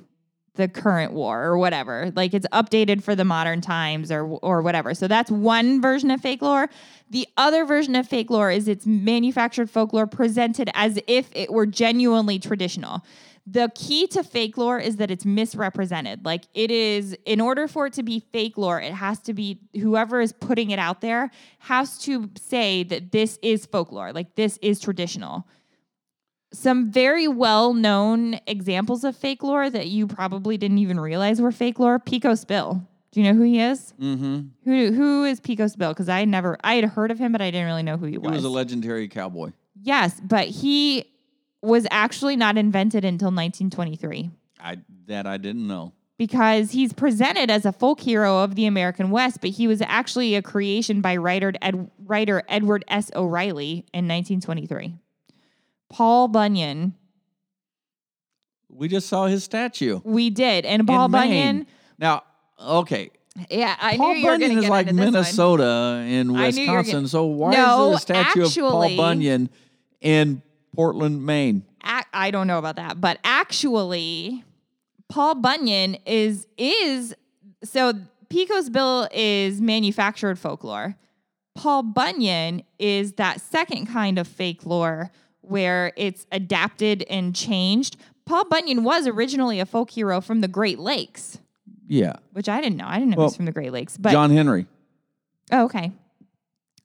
[0.55, 2.11] the current war or whatever.
[2.15, 4.95] Like it's updated for the modern times or or whatever.
[4.95, 6.69] So that's one version of fake lore.
[7.11, 11.67] The other version of fake lore is it's manufactured folklore presented as if it were
[11.67, 13.03] genuinely traditional.
[13.47, 16.25] The key to fake lore is that it's misrepresented.
[16.25, 19.59] Like it is, in order for it to be fake lore, it has to be
[19.79, 21.29] whoever is putting it out there
[21.59, 25.47] has to say that this is folklore, like this is traditional.
[26.53, 31.51] Some very well known examples of fake lore that you probably didn't even realize were
[31.51, 31.99] fake lore.
[31.99, 32.87] Pecos Bill.
[33.11, 33.93] Do you know who he is?
[34.01, 34.41] Mm-hmm.
[34.63, 35.89] Who who is Pecos Bill?
[35.89, 38.17] Because I never I had heard of him, but I didn't really know who he
[38.17, 38.23] was.
[38.23, 38.35] He was.
[38.37, 39.51] was a legendary cowboy.
[39.81, 41.05] yes, but he
[41.65, 45.93] was actually not invented until 1923 I that I didn't know.
[46.17, 50.35] because he's presented as a folk hero of the American West, but he was actually
[50.35, 53.11] a creation by writer Ed, writer Edward S.
[53.15, 54.95] O'Reilly in 1923.
[55.89, 56.93] Paul Bunyan,
[58.69, 60.01] We just saw his statue.
[60.03, 61.07] we did, and Paul.
[61.09, 61.67] Bunyan.
[61.97, 62.23] Now,
[62.59, 63.11] okay,
[63.49, 64.95] Yeah, I Paul knew you were Bunyan going to is get like one.
[64.95, 66.93] Minnesota in I knew you were Wisconsin.
[66.99, 69.49] gonna- so why No, is there a statue of Paul Bunyan
[70.01, 70.41] in
[70.75, 71.63] Portland, Maine?
[72.13, 74.43] I don't know about that, but actually,
[75.09, 77.13] Paul Bunyan is is
[77.63, 77.93] so
[78.29, 80.95] Pecos Bill is manufactured folklore.
[81.55, 85.11] Paul Bunyan is that second kind of fake lore
[85.41, 87.97] where it's adapted and changed.
[88.25, 91.37] Paul Bunyan was originally a folk hero from the Great Lakes,
[91.87, 92.87] Yeah, which I didn't know.
[92.87, 94.65] I didn't know he Well, was from the Great Lakes, but John Henry.
[95.51, 95.91] oh, okay.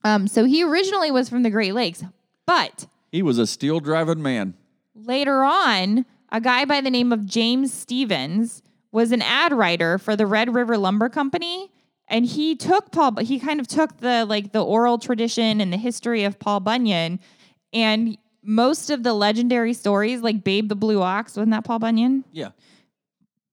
[0.05, 2.05] Um, so he originally was from the Great Lakes,
[2.47, 4.55] but He was a steel driving man.
[4.95, 10.17] Later on, a guy by the name of James Stevens was an ad writer for
[10.17, 11.71] the Red River Lumber Company.
[12.09, 15.77] And he took Paul, he kind of took the like the oral tradition and the
[15.77, 17.21] history of Paul Bunyan,
[17.73, 22.25] and most of the legendary stories, like Babe the Blue Ox, wasn't that Paul Bunyan?
[22.33, 22.49] Yeah.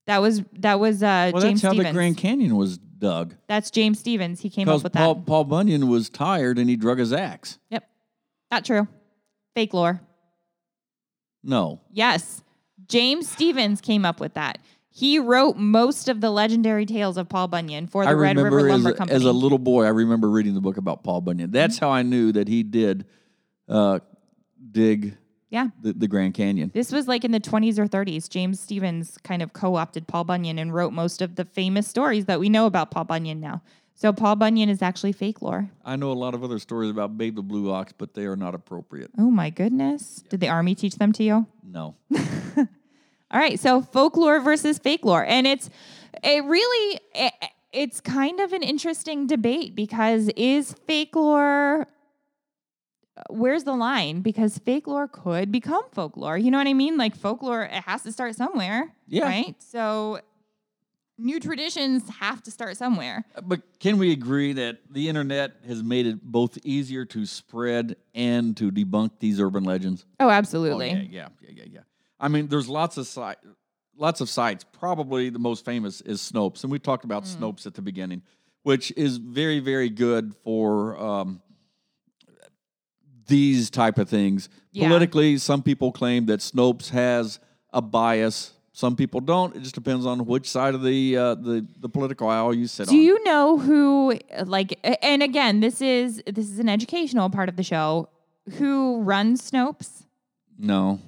[0.07, 1.89] That was that was uh, Well, James that's how Stevens.
[1.89, 3.35] the Grand Canyon was dug.
[3.47, 4.39] that's James Stevens.
[4.41, 5.25] He came up with Paul, that.
[5.27, 7.59] Paul Bunyan was tired and he drug his axe.
[7.69, 7.87] Yep,
[8.49, 8.87] not true.
[9.57, 9.99] Fake lore.
[11.43, 11.81] No.
[11.91, 12.43] Yes.
[12.87, 14.59] James Stevens came up with that.
[14.91, 18.57] He wrote most of the legendary tales of Paul Bunyan for the I Red remember
[18.57, 19.15] River as Lumber a, Company.
[19.15, 21.49] as a little boy, I remember reading the book about Paul Bunyan.
[21.49, 23.05] That's how I knew that he did
[23.67, 23.97] uh,
[24.71, 25.17] dig
[25.49, 25.69] Yeah.
[25.81, 26.69] the, the Grand Canyon.
[26.71, 28.29] This was like in the 20s or 30s.
[28.29, 32.25] James Stevens kind of co opted Paul Bunyan and wrote most of the famous stories
[32.25, 33.63] that we know about Paul Bunyan now.
[33.99, 35.71] So Paul Bunyan is actually fake lore.
[35.83, 38.35] I know a lot of other stories about Babe the Blue Ox, but they are
[38.35, 39.09] not appropriate.
[39.17, 40.23] Oh my goodness.
[40.29, 41.47] Did the army teach them to you?
[41.63, 41.95] No.
[43.31, 45.69] All right, so folklore versus fake lore, and it's
[46.23, 47.33] it really it,
[47.73, 51.87] it's kind of an interesting debate because is fake lore
[53.31, 54.21] where's the line?
[54.21, 56.37] Because fake lore could become folklore.
[56.37, 56.97] You know what I mean?
[56.97, 59.23] Like folklore, it has to start somewhere, Yeah.
[59.23, 59.55] right?
[59.61, 60.19] So
[61.17, 63.25] new traditions have to start somewhere.
[63.43, 68.55] But can we agree that the internet has made it both easier to spread and
[68.57, 70.05] to debunk these urban legends?
[70.19, 70.89] Oh, Oh, absolutely.
[70.91, 71.79] yeah, yeah, yeah, yeah, yeah.
[72.19, 73.39] I mean, there's lots of sites,
[73.95, 74.63] lots of sites.
[74.71, 77.37] Probably the most famous is Snopes, and we talked about Mm.
[77.37, 78.21] Snopes at the beginning,
[78.63, 81.41] which is very, very good for um,
[83.27, 84.49] these type of things.
[84.71, 84.87] Yeah.
[84.87, 87.39] Politically, some people claim that Snopes has
[87.73, 88.53] a bias.
[88.77, 89.55] Some people don't.
[89.55, 92.87] It just depends on which side of the uh, the the political aisle you sit
[92.87, 92.95] Do on.
[92.95, 97.55] Do you know who like and again, this is this is an educational part of
[97.55, 98.09] the show.
[98.59, 100.03] Who runs Snopes?
[100.59, 100.99] no.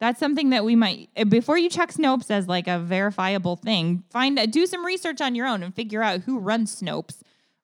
[0.00, 4.04] That's something that we might uh, before you check Snopes as like a verifiable thing.
[4.10, 7.18] Find do some research on your own and figure out who runs Snopes.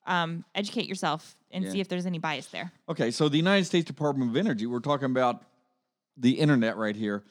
[0.06, 1.70] Um, educate yourself and Yeah.
[1.70, 2.70] see if there's any bias there.
[2.90, 5.42] Okay, so the United States Department of Energy, we're talking about
[6.18, 7.22] the internet right here,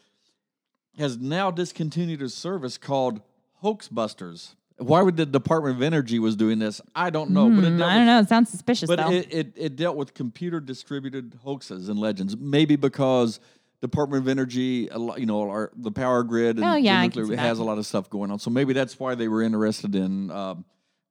[0.98, 3.22] has now discontinued a service called
[3.64, 4.56] Hoaxbusters.
[4.78, 6.82] Why would the Department of Energy was doing this?
[6.96, 8.20] I don't know, but it Hmm, I don't with, know.
[8.20, 9.12] It sounds suspicious but though.
[9.12, 12.36] it, it, it dealt with computer distributed hoaxes and legends.
[12.36, 13.40] Maybe because
[13.82, 17.64] Department of Energy, you know, our, the power grid and Oh, yeah, nuclear has a
[17.64, 18.40] lot of stuff going on.
[18.40, 20.66] So maybe that's why they were interested in um,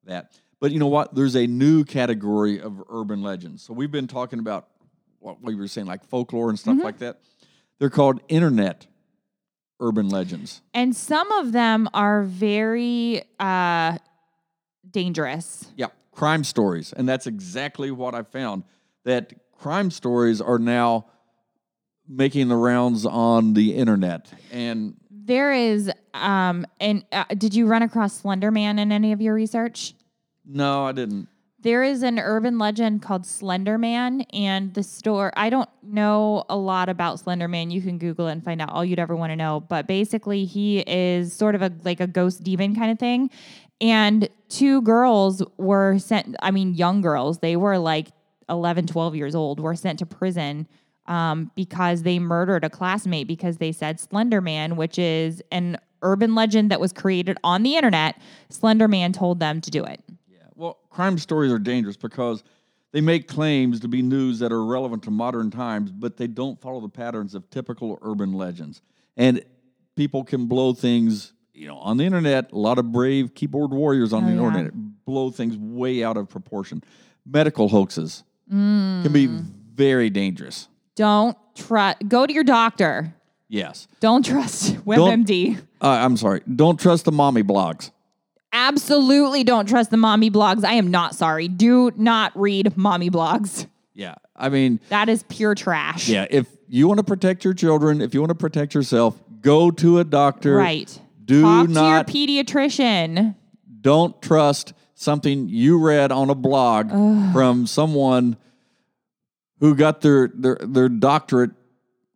[0.04, 0.32] that.
[0.60, 1.14] But you know what?
[1.14, 3.62] There's a new category of urban legends.
[3.62, 4.68] So we've been talking about
[5.18, 6.72] what we were saying, like folklore and Mm-hmm.
[6.78, 7.20] stuff like that.
[7.78, 8.86] They're called internet
[9.82, 10.62] urban legends.
[10.72, 13.98] and some of them are very uh,
[14.88, 15.66] dangerous.
[15.76, 16.92] Yeah, crime stories.
[16.92, 18.64] And that's exactly what I found
[19.04, 21.06] that crime stories are now
[22.08, 24.32] making the rounds on the internet.
[24.50, 29.20] And There is um and uh, did you run across Slender Man in any of
[29.20, 29.94] your research?
[30.44, 31.28] no, I didn't.
[31.62, 35.32] There is an urban legend called Slender Man, and the store.
[35.36, 37.70] I don't know a lot about Slender Man.
[37.70, 39.60] You can Google it and find out all you'd ever want to know.
[39.60, 43.30] But basically, he is sort of a like a ghost demon kind of thing.
[43.80, 46.34] And two girls were sent.
[46.42, 47.38] I mean, young girls.
[47.38, 48.08] They were like
[48.48, 49.60] 11, 12 years old.
[49.60, 50.66] Were sent to prison
[51.06, 56.34] um, because they murdered a classmate because they said Slender Man, which is an urban
[56.34, 58.20] legend that was created on the internet.
[58.48, 60.02] Slender Man told them to do it.
[60.54, 62.42] Well, crime stories are dangerous because
[62.92, 66.60] they make claims to be news that are relevant to modern times, but they don't
[66.60, 68.82] follow the patterns of typical urban legends.
[69.16, 69.42] And
[69.96, 72.52] people can blow things, you know, on the internet.
[72.52, 74.46] A lot of brave keyboard warriors on Oh, the yeah.
[74.46, 74.72] internet
[75.04, 76.82] blow things way out of proportion.
[77.24, 79.44] Medical hoaxes can be Mm.
[79.74, 80.68] very dangerous.
[80.96, 81.98] Don't trust.
[82.08, 83.14] Go to your doctor.
[83.48, 83.86] Yes.
[84.00, 85.58] Don't trust WebMD.
[85.80, 86.42] Uh, I'm sorry.
[86.54, 87.90] Don't trust the mommy blogs.
[88.52, 90.64] Absolutely don't trust the mommy blogs.
[90.64, 91.48] I am not sorry.
[91.48, 93.66] Do not read mommy blogs.
[93.94, 94.14] Yeah.
[94.36, 96.08] I mean, That is pure trash.
[96.08, 99.70] yeah, if you want to protect your children, if you want to protect yourself, go
[99.70, 100.56] to a doctor.
[100.56, 100.98] Right.
[101.24, 103.34] Do Talk not to your pediatrician.
[103.80, 106.90] don't trust something you read on a blog
[107.32, 108.36] from someone
[109.60, 111.50] who got their their, their doctorate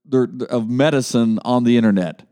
[0.04, 2.22] their, of medicine on the internet.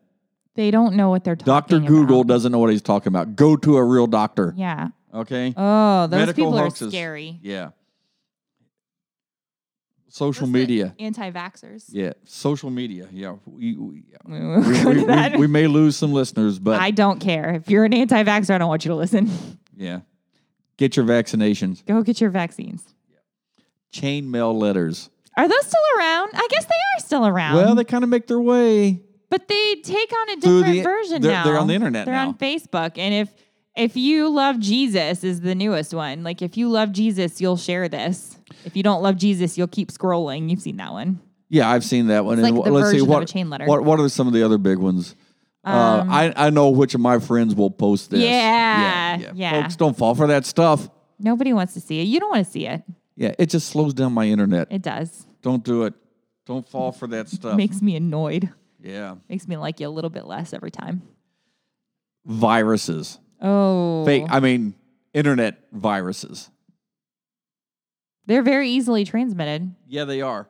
[0.55, 1.69] They don't know what they're talking about.
[1.69, 1.81] Dr.
[1.81, 3.35] Google doesn't know what he's talking about.
[3.37, 4.55] Go to a real doctor.
[4.57, 4.89] Yeah.
[5.13, 5.53] Okay?
[5.57, 6.89] Oh, those Medical people hoaxes.
[6.89, 7.39] are scary.
[7.43, 7.71] Yeah.
[10.09, 10.95] Social What's media.
[11.01, 11.87] Anti-vaxxers.
[11.89, 13.09] Yeah, social media.
[13.11, 14.19] Yeah, we we, yeah.
[14.29, 17.55] We we, we- may lose some listeners, but I don't care.
[17.55, 19.29] If you're an anti-vaxxer, I don't want you to listen.
[19.77, 20.01] yeah,
[20.77, 21.85] get your vaccinations.
[21.85, 22.85] Go get your vaccines.
[23.91, 25.11] Chain mail letters.
[25.37, 26.31] Are those still around?
[26.35, 27.57] I guess they are still around.
[27.57, 29.01] well, they kind of make their way.
[29.31, 31.45] But they take on a different the- version they're- now.
[31.45, 32.29] they're on the internet They're now.
[32.29, 32.99] on Facebook.
[32.99, 33.35] And if
[33.77, 36.23] if you love Jesus is the newest one.
[36.23, 38.37] Like if you love Jesus, you'll share this.
[38.65, 40.49] If you don't love Jesus, you'll keep scrolling.
[40.49, 41.19] You've seen that one.
[41.49, 42.39] Yeah, I've seen that one.
[42.39, 43.67] It's And like let's see what a chain letter.
[43.67, 45.17] what what are some of the other big ones?
[45.65, 48.21] uh, I I know which of my friends will post this.
[48.21, 49.33] Yeah, yeah.
[49.35, 50.89] yeah Folks, don't fall for that stuff.
[51.19, 52.05] Nobody wants to see it.
[52.05, 52.83] You don't want to see it.
[53.17, 54.69] Yeah, it just slows down my internet.
[54.71, 55.27] It does.
[55.43, 55.95] don't do it.
[56.47, 57.55] Don't fall for that stuff.
[57.55, 58.51] It Makes me annoyed.
[58.85, 61.03] Yeah, Makes me like you a little bit less every time.
[62.27, 63.19] viruses.
[63.41, 64.05] Oh.
[64.05, 64.25] Fake.
[64.31, 64.75] I mean,
[65.13, 66.51] internet viruses.
[68.27, 69.75] They're very easily transmitted.
[69.87, 70.49] Yeah, they are.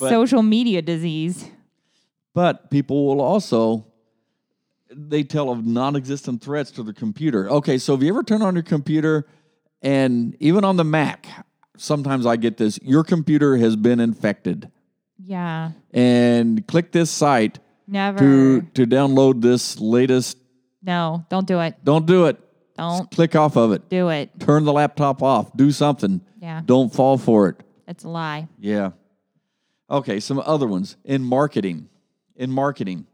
[0.00, 1.50] But- Social media disease.
[2.34, 3.86] But people will also
[4.94, 7.48] they tell of non-existent threats to the computer.
[7.50, 9.26] Okay, so if you ever turn on your computer
[9.80, 11.26] and even on the Mac,
[11.78, 14.70] sometimes I get this, your computer has been infected.
[15.18, 15.72] Yeah.
[15.92, 18.18] And click this site Never.
[18.18, 20.38] to to download this latest
[20.82, 21.76] no, don't do it.
[21.84, 22.38] don't do it.
[22.76, 23.88] Don't Click off of it.
[23.88, 24.30] do it.
[24.40, 25.54] Turn the laptop off.
[25.56, 26.20] Do something.
[26.40, 26.62] Yeah.
[26.64, 27.56] Don't fall for it.
[27.86, 28.48] That's a lie.
[28.58, 28.92] Yeah.
[29.90, 31.88] Okay, some other ones in marketing.
[32.34, 33.06] In marketing,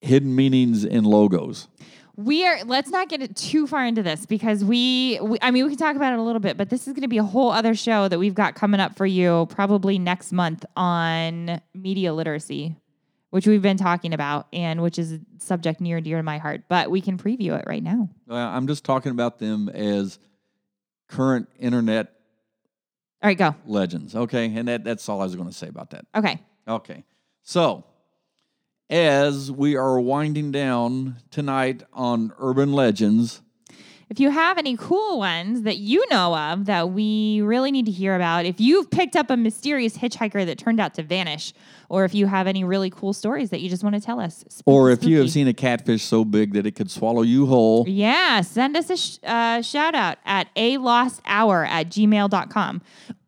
[0.00, 1.68] hidden meanings in logos.
[2.18, 2.64] We are.
[2.64, 5.38] Let's not get it too far into this because we, we.
[5.40, 7.08] I mean, we can talk about it a little bit, but this is going to
[7.08, 10.64] be a whole other show that we've got coming up for you probably next month
[10.76, 12.74] on media literacy,
[13.30, 16.38] which we've been talking about and which is a subject near and dear to my
[16.38, 16.62] heart.
[16.68, 18.08] But we can preview it right now.
[18.28, 20.18] I'm just talking about them as
[21.08, 22.12] current internet
[23.22, 23.54] All right, go.
[23.64, 24.16] legends.
[24.16, 26.04] Okay, and that, that's all I was going to say about that.
[26.16, 26.40] Okay.
[26.66, 27.04] Okay,
[27.44, 27.84] so
[28.90, 33.42] as we are winding down tonight on urban legends,
[34.10, 37.92] If you have any cool ones that you know of that we really need to
[37.92, 41.52] hear about, if you've picked up a mysterious hitchhiker that turned out to vanish,
[41.90, 44.46] or if you have any really cool stories that you just want to tell us,
[44.48, 47.44] spooky, or if you have seen a catfish so big that it could swallow you
[47.46, 52.80] whole, Yeah, send us a sh- uh, shout out at a lost hour at gmail.com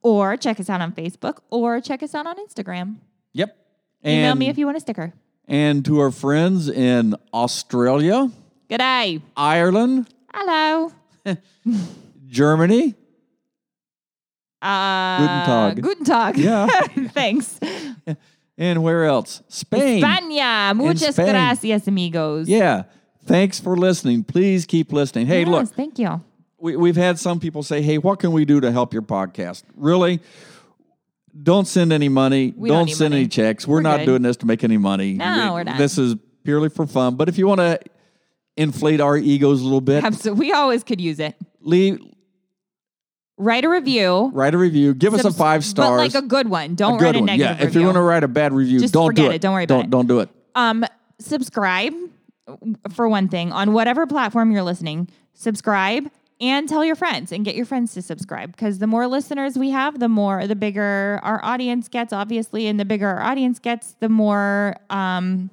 [0.02, 2.96] or check us out on Facebook or check us out on Instagram.
[3.34, 3.54] yep.
[4.02, 5.12] Email me if you want a sticker.
[5.50, 8.30] And to our friends in Australia,
[8.70, 9.20] G'day.
[9.36, 10.92] Ireland, Hello.
[12.28, 12.94] Germany,
[14.62, 15.82] Uh, Guten Tag.
[15.82, 16.36] Guten Tag.
[16.38, 16.66] Yeah.
[17.12, 17.58] Thanks.
[18.58, 19.42] and where else?
[19.48, 20.02] Spain.
[20.02, 20.74] España.
[20.76, 21.30] Muchas Spain.
[21.30, 22.48] gracias, amigos.
[22.48, 22.84] Yeah.
[23.24, 24.22] Thanks for listening.
[24.24, 25.26] Please keep listening.
[25.26, 26.20] Hey, Yes, look, Thank you.
[26.58, 29.62] we, we've had some people say, hey, what can we do to help your podcast?
[29.76, 30.20] Really?
[31.42, 32.52] Don't send any money.
[32.56, 33.22] We don't don't send money.
[33.22, 33.66] any checks.
[33.66, 34.06] We're, We're not good.
[34.06, 35.14] doing this to make any money.
[35.14, 35.78] No, We- we're not.
[35.78, 37.16] This is purely for fun.
[37.16, 37.78] But if you want to
[38.56, 40.46] inflate our egos a little bit, Absolutely.
[40.46, 41.36] We always could use it.
[41.60, 42.00] leave,
[43.38, 44.30] Write a review.
[44.34, 44.92] write a review.
[44.92, 45.88] Give us a five stars.
[45.88, 46.74] But like a good one.
[46.74, 47.26] Don't good write a one.
[47.26, 47.62] negative Yeah.
[47.62, 47.80] If review.
[47.80, 49.36] you're going to write a bad review, Just don't do it.
[49.36, 49.40] it.
[49.40, 49.90] Don't worry about don't, it.
[49.90, 50.28] Don't do it.
[50.54, 50.84] Um,
[51.20, 51.94] subscribe
[52.90, 55.08] for one thing on whatever platform you're listening.
[55.32, 56.10] Subscribe
[56.40, 59.70] and tell your friends and get your friends to subscribe because the more listeners we
[59.70, 63.94] have, the more the bigger our audience gets, obviously, and the bigger our audience gets,
[64.00, 64.76] the more.
[64.88, 65.50] Um,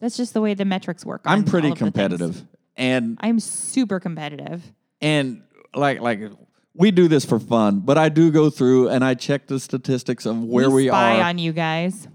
[0.00, 1.22] that's just the way the metrics work.
[1.24, 2.44] I'm pretty all of the competitive.
[2.76, 4.62] And I'm super competitive.
[5.00, 5.42] and
[5.74, 6.20] like like
[6.74, 10.26] we do this for fun, but I do go through and I check the statistics
[10.26, 11.24] of where we, spy are.
[11.24, 12.06] on you guys.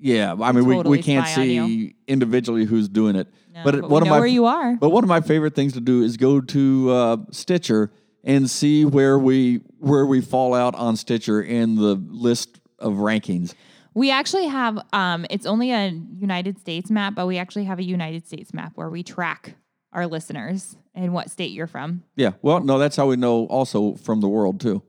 [0.00, 1.66] yeah, I mean we, totally we can't on you.
[1.66, 3.28] see individually who's doing it.
[3.56, 4.76] No, but but one of my where you are.
[4.76, 7.90] But one of my favorite things to do is go to uh, Stitcher
[8.22, 13.54] and see where we where we fall out on Stitcher in the list of rankings.
[13.94, 15.88] We actually have um it's only a
[16.18, 19.54] United States map, but we actually have a United States map where we track
[19.92, 22.02] our listeners and what state you're from.
[22.16, 24.82] Yeah, well, no, that's how we know also from the world too.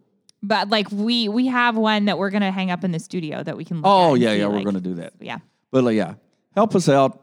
[0.44, 3.56] But like we we have one that we're gonna hang up in the studio that
[3.56, 5.14] we can look Oh yeah, yeah, we're like- going to do that.
[5.22, 5.38] Yeah.
[5.72, 6.16] But uh, yeah,
[6.56, 7.22] help us out,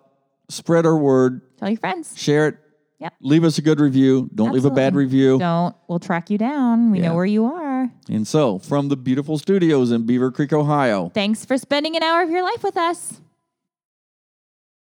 [0.48, 2.14] spread our word, Tell your friends.
[2.16, 2.56] share it.
[3.00, 3.12] Yep.
[3.20, 4.30] Leave us a good review.
[4.34, 5.38] Don't leave a bad review.
[5.38, 6.90] Don't we'll track you down.
[6.90, 7.08] We Yeah.
[7.08, 7.90] know where you are.
[8.08, 12.30] And so, from the beautiful studios in Beavercreek, Ohio, Thanks for spending an hour of
[12.30, 13.20] your life with us.